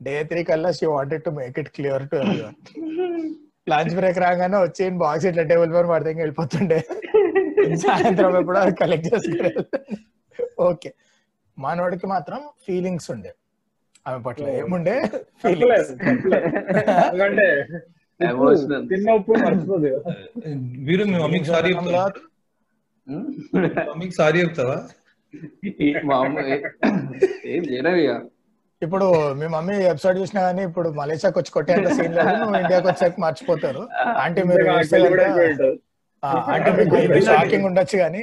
[0.00, 2.18] డే త్రీ కల్లా she wanted to make it clear to
[3.72, 6.78] lunch break రాగానే వచ్చి బాక్స్ ఇట్లా టేబుల్ పైన పడితే వెళ్ళిపోతుండే.
[7.84, 9.50] సాయంత్రం ఎప్పుడో కలెక్ట్ చేసుకుని
[10.68, 10.90] ఓకే
[11.56, 13.32] మనోడికి మాత్రం ఫీలింగ్స్ ఉండే.
[14.08, 14.94] ఆమె పట్ల ఏముండే?
[20.78, 22.04] మీరు మీ మమ్మీకి సారీ చెప్తావా
[23.86, 24.78] మమ్మీకి సారీ చెప్తావా
[26.04, 26.62] మా అమ్మ ఏ-
[27.46, 28.12] ఏం చేయలేవు ఇక.
[28.82, 32.28] ఇప్పుడు మీ మమ్మీ ఎపిసోడ్ చూసినా గానీ ఇప్పుడు మలేషియాకి వచ్చి కొట్టేంత సీన్ లేదు.
[32.56, 33.82] ఇండియాకి వచ్చాక మర్చిపోతారు.
[34.18, 34.64] అంటే మీరు
[36.54, 38.20] అంటే మీకు ఇది షాకింగ్ ఉండొచ్చు కానీ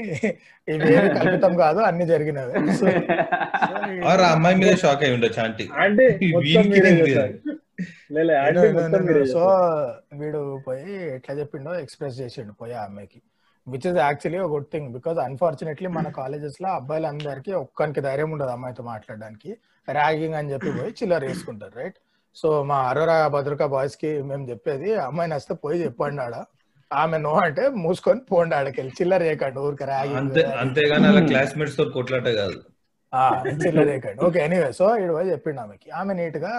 [0.67, 2.53] ఇవి ఏమి కల్పితం కాదు అన్ని జరిగినవి.
[4.31, 5.65] అమ్మాయి మీద షాక్ అయి ఉండొచ్చు ఆంటీ.
[5.83, 6.05] అంటే
[9.33, 9.43] సో.
[10.19, 13.19] వీడు పోయి ఎట్లా చెప్పిండో ఎక్స్ప్రెస్ చేసిండు పోయి ఆ అమ్మాయికి.
[13.67, 18.83] విచ్ ఇస్ యాక్చువల్లీ ఒక గుడ్ థింగ్ బికాస్ అన్ఫార్చునేట్లీ మన కాలేజెస్లో అబ్బాయిలందరికీ ఒక్కరికి ధైర్యం ఉండదు అమ్మాయితో
[18.91, 19.51] మాట్లాడడానికి.
[19.87, 21.97] ర్యాగింగ్ అని చెప్పి పోయి చిల్లర వేసుకుంటారు రైట్
[22.35, 26.35] సో మా అరోరా భద్రకా బాయ్స్కి మేము చెప్పేది అమ్మాయి నచ్చితే పోయి చెప్పండి ఆడ.
[26.91, 32.27] ఆమె నో అంటే మూసుకొని పోండి ఆడకెళ్ళి చిల్లర చేయకండి ఊరికి అంతే ర్యాగింగ్ అంతేగాని అలా క్లాస్మేట్స్తో కొట్లాట
[32.39, 32.57] కాదు.
[33.63, 34.19] చిల్లర చేయకండి.
[34.27, 35.87] ఓకే ఎనీవే సో ఇడు పోయి చెప్పిండు ఆమెకి.
[35.99, 36.53] ఆమె నీట్గా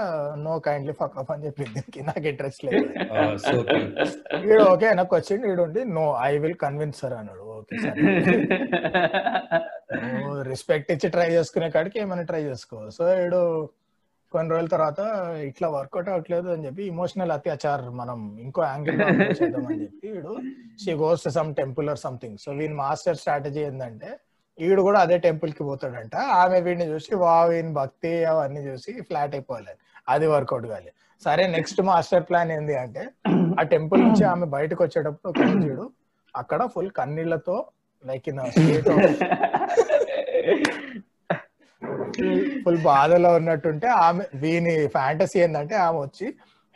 [0.44, 2.84] నో కైండ్లీ ఫక్ ఆఫ్ అని చెప్పింది నాకు ఇంట్రెస్ట్ లేదు.
[4.46, 7.44] వీడు ఓకే నాకు వచ్చింది వీడు ఉండి no I will convince sir అన్నాడు.
[7.58, 8.00] ఓకే సరే.
[10.50, 12.78] రెస్పెక్ట్ ఇచ్చి ట్రై చేసుకునే కాడికి ఏమైనా ట్రై చేసుకో.
[12.96, 13.42] సో వీడు
[14.32, 15.00] కొన్ని రోజుల తర్వాత
[15.36, 19.00] ఇట్లా వర్కౌట్ అవ్వట్లేదు అని చెప్పి ఇమోషనల్ అత్యాచార్ మనం ఇంకో యాంగిల్
[19.38, 20.32] చేద్దామని చెప్పి వీడు
[20.84, 24.10] she goes some temple or something so వీని మాస్టర్ స్ట్రాటజీ ఏంటంటే
[24.58, 26.16] వీడు కూడా అదే టెంపుల్కి పోతాడంట.
[26.16, 29.74] ఆమె వీడిని చూసి వా వీని భక్తి అవన్నీ చూసి ఫ్లాట్ అయిపోవాలి.
[30.08, 30.92] అది వర్కౌట్ కాలే.
[31.24, 33.04] సరే నెక్స్ట్ మాస్టర్ ప్లాన్ ఏంది అంటే
[33.60, 35.90] ఆ టెంపుల్ నుంచి ఆమె బయటకు వచ్చేటప్పుడు ఒక
[36.36, 37.66] అక్కడ ఫుల్ కన్నీళ్ళతో
[38.04, 38.88] లైక్ ఇన్ స్టేట్
[42.64, 46.26] ఫుల్ బాధలో ఉన్నట్టుంటే ఆమె వీని ఫ్యాంటసీ ఏంటంటే ఆమె వచ్చి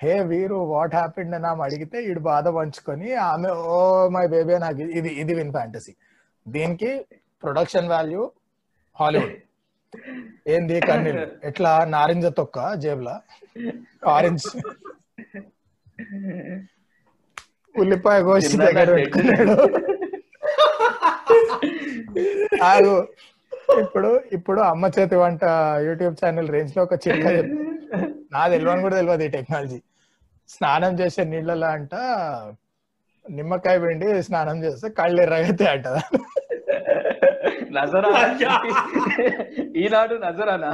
[0.00, 3.78] హే వీరు వాట్ హ్యాపెండ్ అని ఆమె అడిగితే వీడు బాధ పంచుకొని ఆమె ఓ
[4.16, 5.92] మై బేబీ నాకు ఇది ఇది విన్ ఫ్యాంటసీ
[6.46, 6.90] దీనికి
[7.42, 8.22] ప్రొడక్షన్ వాల్యూ
[8.96, 9.36] హాలీవుడ్
[10.54, 11.24] ఏంది కన్నీళ్ళు?
[11.48, 11.70] ఎట్లా?
[11.94, 13.14] నారింజ తొక్క జేబులా?
[14.14, 14.44] ఆరెంజ్
[17.74, 19.56] ఉల్లిపాయ కోసి దగ్గర పెట్టుకున్నాడు.
[22.70, 22.94] ఆగు.
[23.78, 25.44] ఇప్పుడు ఇప్పుడు అమ్మ చేతి వంట
[25.86, 27.56] యూట్యూబ్ ఛానల్ రేంజ్లో ఒక చిట్కా చెప్పు.
[28.34, 29.78] నా తెలియని కూడా తెలియదు ఈ టెక్నాలజీ.
[30.48, 31.94] స్నానం చేసే నీళ్ళలో అంట
[33.30, 35.88] నిమ్మకాయ పిండి స్నానం చేస్తే కళ్ళు ఎర్రగైతే అంట.
[37.76, 38.12] నజరా
[39.76, 40.70] ఈనాడు నజరానా?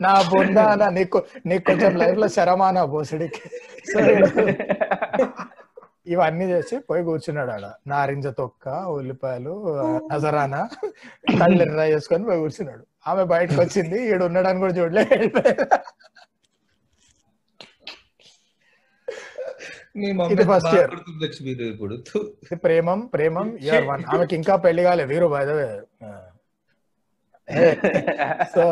[0.00, 3.42] నా బొంద అన్న నీకు నీకు కొంచెం లైఫ్లో శరమానా బోసుడికి.
[6.08, 7.64] ఇవన్నీ చేసి పోయి కూర్చున్నాడు ఆడ.
[7.90, 9.54] నారింజ తొక్క ఉల్లిపాయలు
[10.10, 10.62] నజరానా
[11.34, 12.82] కళ్ళు ఎర్ర చేసుకొని పోయి కూర్చున్నాడు.
[13.06, 15.04] ఆమె బయటకు వచ్చింది ఈడు ఉన్నాడని కూడా చూడలే.
[21.72, 22.18] ఇప్పుడు థు.
[22.44, 25.68] ఇది ప్రేమం ప్రేమం ఇయర్ వన్ ఆమెకి ఇంకా పెళ్ళి కాలే వీరు బయదవే
[28.54, 28.62] సో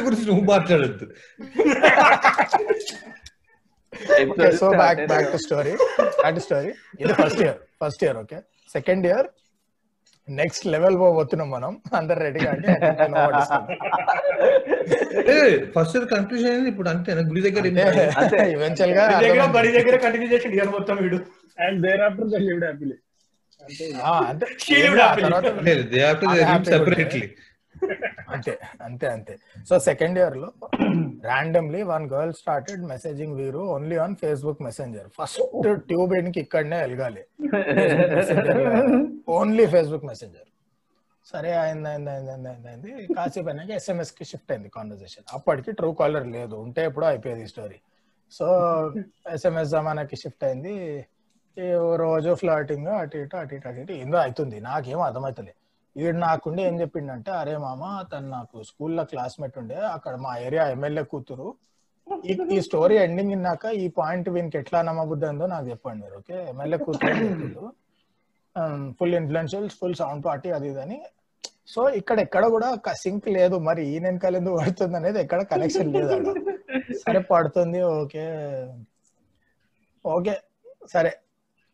[0.00, 1.06] గురించి నువ్వు మాట్లాడద్దు.
[4.24, 5.72] Okay so back back to story
[6.20, 6.70] back to story
[7.02, 8.38] ఇది first year first year okay
[8.70, 9.28] second year
[10.28, 11.72] next level పోతున్నాం మనం.
[11.98, 12.72] అందరు రెడీగా అంటే
[15.74, 16.06] ఫస్ట్ ఇయర్
[16.50, 17.64] అయింది ఇప్పుడు అంతే గుడి దగ్గర
[18.54, 19.04] ఈవెన్చువల్గా.
[19.56, 21.18] బడి దగ్గర కంటిన్యూ చేసిండు ఇయర్ మొత్తం వీడు.
[21.58, 21.78] And
[22.08, 22.96] thereafter the lived happily
[24.30, 24.46] అంటే
[25.92, 26.70] దే అది happy good.
[26.72, 27.26] సెపరేట్లీ
[28.34, 28.52] అంతే
[28.86, 29.34] అంతే అంతే.
[29.68, 30.48] సో సెకండ్ ఇయర్లో
[31.28, 35.40] randomly one girl started messaging వీరు only on Facebook messenger first
[35.88, 37.22] ట్యూబ్కి ఇక్కడనే వెలగాలి.
[39.38, 40.48] ఓన్లీ ఫేస్బుక్ మెసెంజర్
[41.32, 42.90] సరే అయింది అయింది అయింది అయింది అయింది అయింది.
[43.16, 46.56] కాసేపు అయినాక ఎస్ఎంఎస్కి షిఫ్ట్ అయింది కాన్వర్సేషన్ అప్పటికి ట్రూ కాలర్ లేదు.
[46.66, 47.78] ఉంటే ఎప్పుడో అయిపోయేది స్టోరీ
[48.32, 48.46] సో
[49.34, 50.74] ఎస్ఎంఎస్ జమానాకి షిఫ్ట్ అయింది.
[52.02, 53.92] రోజు ఫ్లాటింగ్ అటు ఇటు అటు ఇటు అటు ఇటు.
[54.02, 54.56] ఏందో అవుతుంది.
[54.68, 55.52] నాకేం అర్థమవుతలే
[55.96, 57.82] ఈడు నాకుండే ఏం చెప్పిండంటే అరే మామ
[58.12, 61.48] తను నాకు స్కూల్లో క్లాస్మేట్ ఉండే అక్కడ మా ఏరియా ఎమ్మెల్యే కూతురు.
[62.52, 66.36] ఈ స్టోరీ ఎండింగ్ ఇన్నాక ఈ పాయింట్ వీనికి ఎట్లా నమ్మబుద్ధి ఉందో నాకు చెప్పండి మీరు ఓకే?
[66.52, 67.68] ఎమ్మెల్యే కూతురు
[68.98, 70.98] full influential full sound party అది ఇది అని.
[71.74, 72.68] సో ఇక్కడ ఎక్కడ కూడా
[73.02, 76.32] సింక్ లేదు మరి ఈ వెనకాల ఎందుకు పడుతుంది అనేది ఎక్కడ కనెక్షన్ లేదు
[77.04, 78.24] సరే పడుతుంది ఓకే.
[80.04, 80.34] ఓకే
[80.92, 81.12] సరే.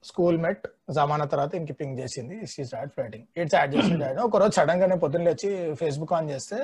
[0.04, 0.66] School met.
[0.89, 2.34] జమానా తర్వాత ఇంక పింక్ చేసింది.
[2.53, 6.59] She start flirting it's add చేసింది ఒక రోజు సడన్ గానే పొద్దున్న లేచి ఫేస్బుక్ ఆన్ చేస్తే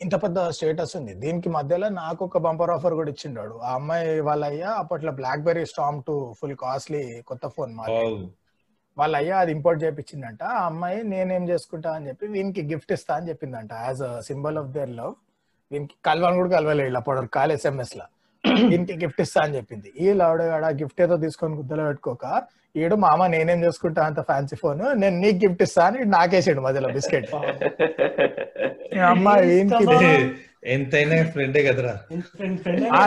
[0.00, 1.12] ఇంత పెద్ద స్టేటస్ ఉంది.
[1.22, 5.12] దీనికి మధ్యలో నాకు ఒక బంపర్ ఆఫర్ కూడా ఇచ్చిండాడు ఆ అమ్మాయి వాళ్ళ అయ్యా అప్పట్లో
[5.46, 7.72] BlackBerry storm two full costly కొత్త ఫోన్.
[8.96, 13.28] వాళ్ళ అయ్యా అది ఇంపోర్ట్ చేయించిందంట ఆ అమ్మాయి నేనేం చేసుకుంటా అని చెప్పి వీనికి గిఫ్ట్ ఇస్తా అని
[13.30, 13.72] చెప్పిందంట.
[13.86, 15.14] As a symbol of their love
[15.70, 18.06] వీనికి కలవని కూడా కలవలేదు అప్పుడు కాల్ ఎస్ఎంఎస్ లా.
[18.70, 19.88] దీనికి గిఫ్ట్ ఇస్తా అని చెప్పింది.
[20.04, 22.24] ఈ లౌడ్ ఆ గిఫ్ట్ ఏదో తీసుకొని గుద్దలో పెట్టుకోక
[22.82, 27.30] ఈడు మామ నేనేం చేసుకుంటా అంత ఫ్యాన్సీ ఫోన్ నేను నీకు గిఫ్ట్ ఇస్తా అని నాకేసాడు మధ్యలో బిస్కెట్.
[29.12, 29.28] అమ్మ
[30.74, 31.94] ఎంతైనా ఫ్రెండే కదరా?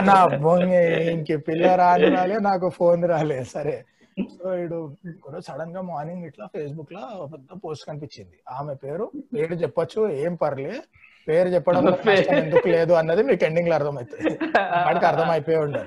[0.08, 0.82] నా బొంగే
[1.14, 3.76] ఇంక పిల్ల రాని రాలే నాకు ఫోన్ రాలే సరే.
[4.36, 4.78] సో ఇడు
[5.48, 8.36] సడన్గా మార్నింగ్ ఇట్లా ఫేస్బుక్లో పెద్ద పోస్ట్ కనిపించింది.
[8.58, 10.74] ఆమె పేరు పేరు చెప్పొచ్చు ఏం పర్లే.
[11.28, 11.86] పేరు చెప్పడం
[12.42, 14.32] ఎందుకు లేదు అన్నది మీకు ఎండింగ్లో అర్థమవుతుంది.
[14.86, 15.86] వాడికి అర్థమైపోయి ఉండదు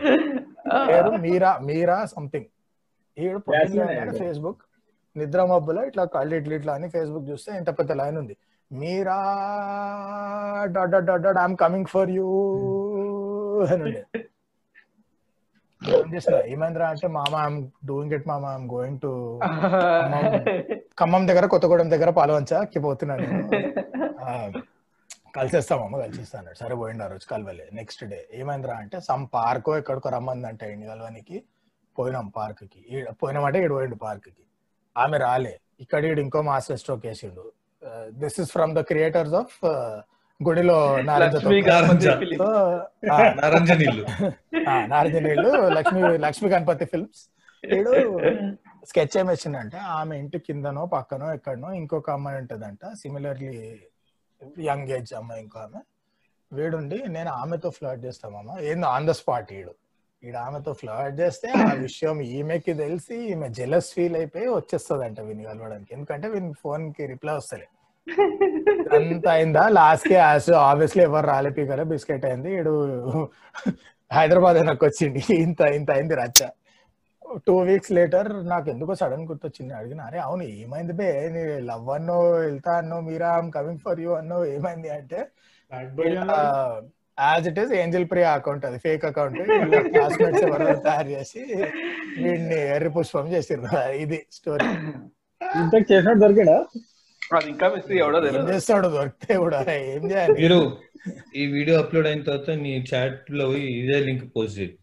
[0.90, 2.50] పేరు మీరా మీరా సంథింగ్
[3.18, 3.40] ఈడు
[4.22, 4.62] ఫేస్బుక్
[5.16, 8.36] నిద్ర మబ్బులో ఇట్లా కళ్ళు ఇట్లా ఇట్లా అని ఫేస్బుక్ చూస్తే ఇంత పెద్ద లైన్ ఉంది.
[8.72, 9.18] Meera
[10.76, 12.28] dot dot dot dot I'm coming for you
[13.66, 14.02] అని ఉండే.
[16.54, 17.60] ఏమైందిరా అంటే మామ ఐఎమ్
[17.90, 19.12] డూయింగ్ ఇట్ మామ ఐఎమ్ గోయింగ్ టు
[21.02, 23.26] ఖమ్మం దగ్గర కొత్తగూడెం దగ్గర పాలవంచకి పోతున్నాను.
[25.38, 25.48] నేను.
[25.48, 26.48] ఆ, కలిసేస్తామమ్మ కలిసిస్తాను.
[26.60, 27.70] సరే పోయిండు ఆ రోజు కలవలే.
[27.74, 31.44] నెక్స్ట్ డే ఏమైందిరా అంటే సమ్ పార్కో ఎక్కడికో రమ్మందంట ఇండి కలవనికి.
[32.00, 32.86] పోయినాం పార్క్కి.
[32.90, 34.44] ఈడ- పోయినామంటే ఈడు పోయిండు పార్క్కి.
[34.98, 35.60] ఆమె రాలే.
[35.80, 37.52] ఇక్కడ ఈడు ఇంకో మాస్టర్ స్ట్రోక్ వేసిండు.
[38.08, 39.66] This is from the creators of
[40.44, 41.36] గుడిలో నారద
[45.24, 47.30] నీళ్ళు లక్ష్మీ లక్ష్మీ గణపతి ఫిల్మ్స్
[47.76, 48.20] వీడు
[48.86, 52.80] స్కెచ్ ఏం వచ్చిందంటే ఆమె ఇంటి కిందనో పక్కనో ఎక్కడనో ఇంకొక అమ్మాయి ఉంటదంట.
[52.94, 53.82] సిమిలర్లీ
[54.60, 55.80] యంగ్ ఏజ్ అమ్మాయి ఇంకో ఆమె.
[56.54, 58.60] వీడుండి నేను ఆమెతో ఫ్లర్ట్ చేస్తామమ్మ.
[58.60, 59.74] ఏందో ఆన్ ద స్పాట్ ఈడు.
[60.24, 65.94] ఈడ ఆమెతో ఫ్లర్ట్ చేస్తే ఆ విషయం ఈమెకి తెలిసి ఈమె జెలస్ ఫీల్ అయిపోయి వచ్చేస్తుందంట వీని కలవడానికి.
[65.94, 67.68] ఎందుకంటే వీని ఫోన్కి రిప్లై వస్తలే.
[68.94, 69.68] అంత అయిందా?
[69.70, 72.58] లాస్ట్కి ఆబ్వియస్లీ ఎవరు రాలే పీకలే బిస్కెట్ అయింది.
[72.58, 72.74] ఈడు
[74.14, 76.48] హైదరాబాద్ నాకు వచ్చింది ఇంత ఇంత అయింది రచ్చ.
[77.48, 79.74] టూ వీక్స్ లేటర్ నాకు ఎందుకో సడన్ గుర్తొచ్చింది.
[79.80, 81.10] అడిగిన అరే అవును ఏమైంది బే?
[81.36, 85.20] నీ లవ్ అన్నో వెళ్తా అన్నో మీరా కమింగ్ ఫర్ యూ అన్నో ఏమైంది అంటే
[87.18, 89.40] as it is angel Priya account అది ఫేక్ అకౌంట్
[89.94, 91.42] క్లాస్మేట్స్ ఎవరో తయారు చేసి
[92.24, 93.70] వీడిని ఎర్రి పుష్పం చేసిర్రు.
[94.04, 94.70] ఇది స్టోరీ
[95.42, 96.58] ఇంతకు చేసినట్టు దొరికిడా?
[97.22, 98.88] అది ఇంకా మిస్త్రీ ఎవడో ఏం తెలియదు చేస్తాడు?
[98.96, 99.60] దొరికితే కూడా
[99.94, 100.36] ఏం చేయాలి?
[100.42, 100.60] మీరు
[101.40, 103.46] ఈ వీడియో అప్లోడ్ అయిన తర్వాత మీ చాట్లో
[103.82, 104.74] ఇదే లింక్ పోస్ట్ చేయి.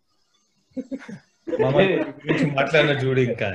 [2.59, 3.49] మాట్లాడిన చూడు ఇంకా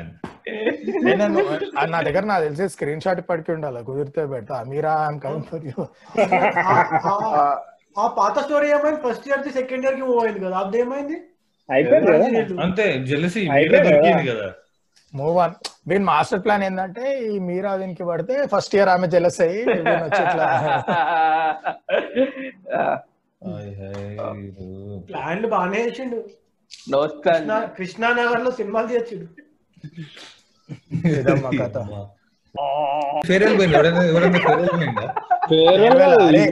[1.94, 4.58] నా దగ్గర నాకు తెలిసి స్క్రీన్ షాట్ ఇప్పటికి ఉండాలి కుదిరితే పెడతా.
[4.72, 5.78] Meera I'm coming for you
[8.02, 9.00] ఆ పాత స్టోరీ ఏమైంది?
[9.08, 10.58] ఫస్ట్ ఇయర్కి సెకండ్ ఇయర్కి మూవ్ అయింది కదా.
[10.66, 11.18] అది ఏమైంది
[12.66, 13.82] అంతే జెలసి కదా.
[13.88, 14.48] దొరికింది కదా.
[15.14, 15.56] మూవ్ ఆన్
[15.90, 19.62] దీని మాస్టర్ ప్లాన్ ఏంటంటే ఈ మీరా దీనికి పడితే ఫస్ట్ ఇయర్ ఆమె జెలస్ అయ్యి.
[25.10, 26.20] ప్లాన్లు బాగానే చేసిండు.
[27.78, 29.28] కృష్ణానగర్లో సినిమాలు తీయచ్చిండు.
[36.26, 36.44] అరే,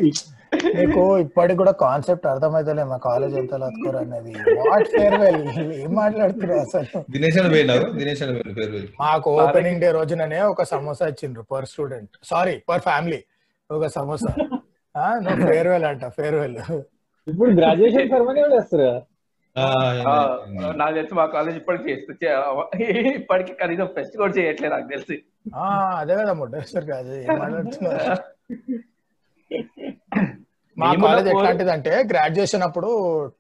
[0.78, 5.40] నీకు ఇప్పటికి కూడా కాన్సెప్ట్ అర్థమైతలే మా కాలేజ్ ఎంత లత్కోరు అనేది వాట్ ఫేర్వెల్
[5.78, 7.00] ఏం మాట్లాడుతున్నారు అసలు?
[9.00, 13.20] మాకు ఓపెనింగ్ డే రోజుననే ఒక సమోసా ఇచ్చిండ్రు per student sorry per family
[13.70, 14.32] ఒక సమోసా.
[15.24, 16.58] నువ్వు ఫేర్వెల్ అంట ఫేర్వెల్
[17.28, 18.10] ఇప్పుడు గ్రాడ్యుయేషన్
[20.80, 22.38] నాకు తెలిసి మా కాలేజ్ ఇప్పటికి చేస్తూ చే-
[23.14, 25.16] ఇప్పటికి కనీసం ఫెస్ట్ కూడా చేయట్లేదు నాకు తెలిసి.
[25.58, 25.64] ఆ
[26.00, 27.12] అదే కదా ముడ్డేశ్వర్ కాదు
[30.78, 32.88] మా కాలేజ్ ఎట్లాంటిదంటే గ్రాడ్యుయేషన్ అప్పుడు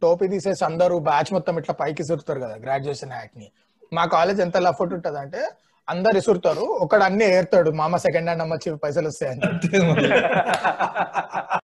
[0.02, 3.46] టోపీ తీసేసి అందరూ బ్యాచ్ మొత్తం ఇట్లా పైకి ఇసురుతారు కదా గ్రాడ్యుయేషన్ యాక్ట్ని.
[3.92, 5.42] మా కాలేజ్ ఎంత లఫ్ట్ ఉంటది అంటే
[5.88, 9.42] అందరు ఇసురుతారు ఒకడు అన్ని ఏరుతాడు మామ సెకండ్ హ్యాండ్ అమ్మచ్చి పైసలు వస్తాయని.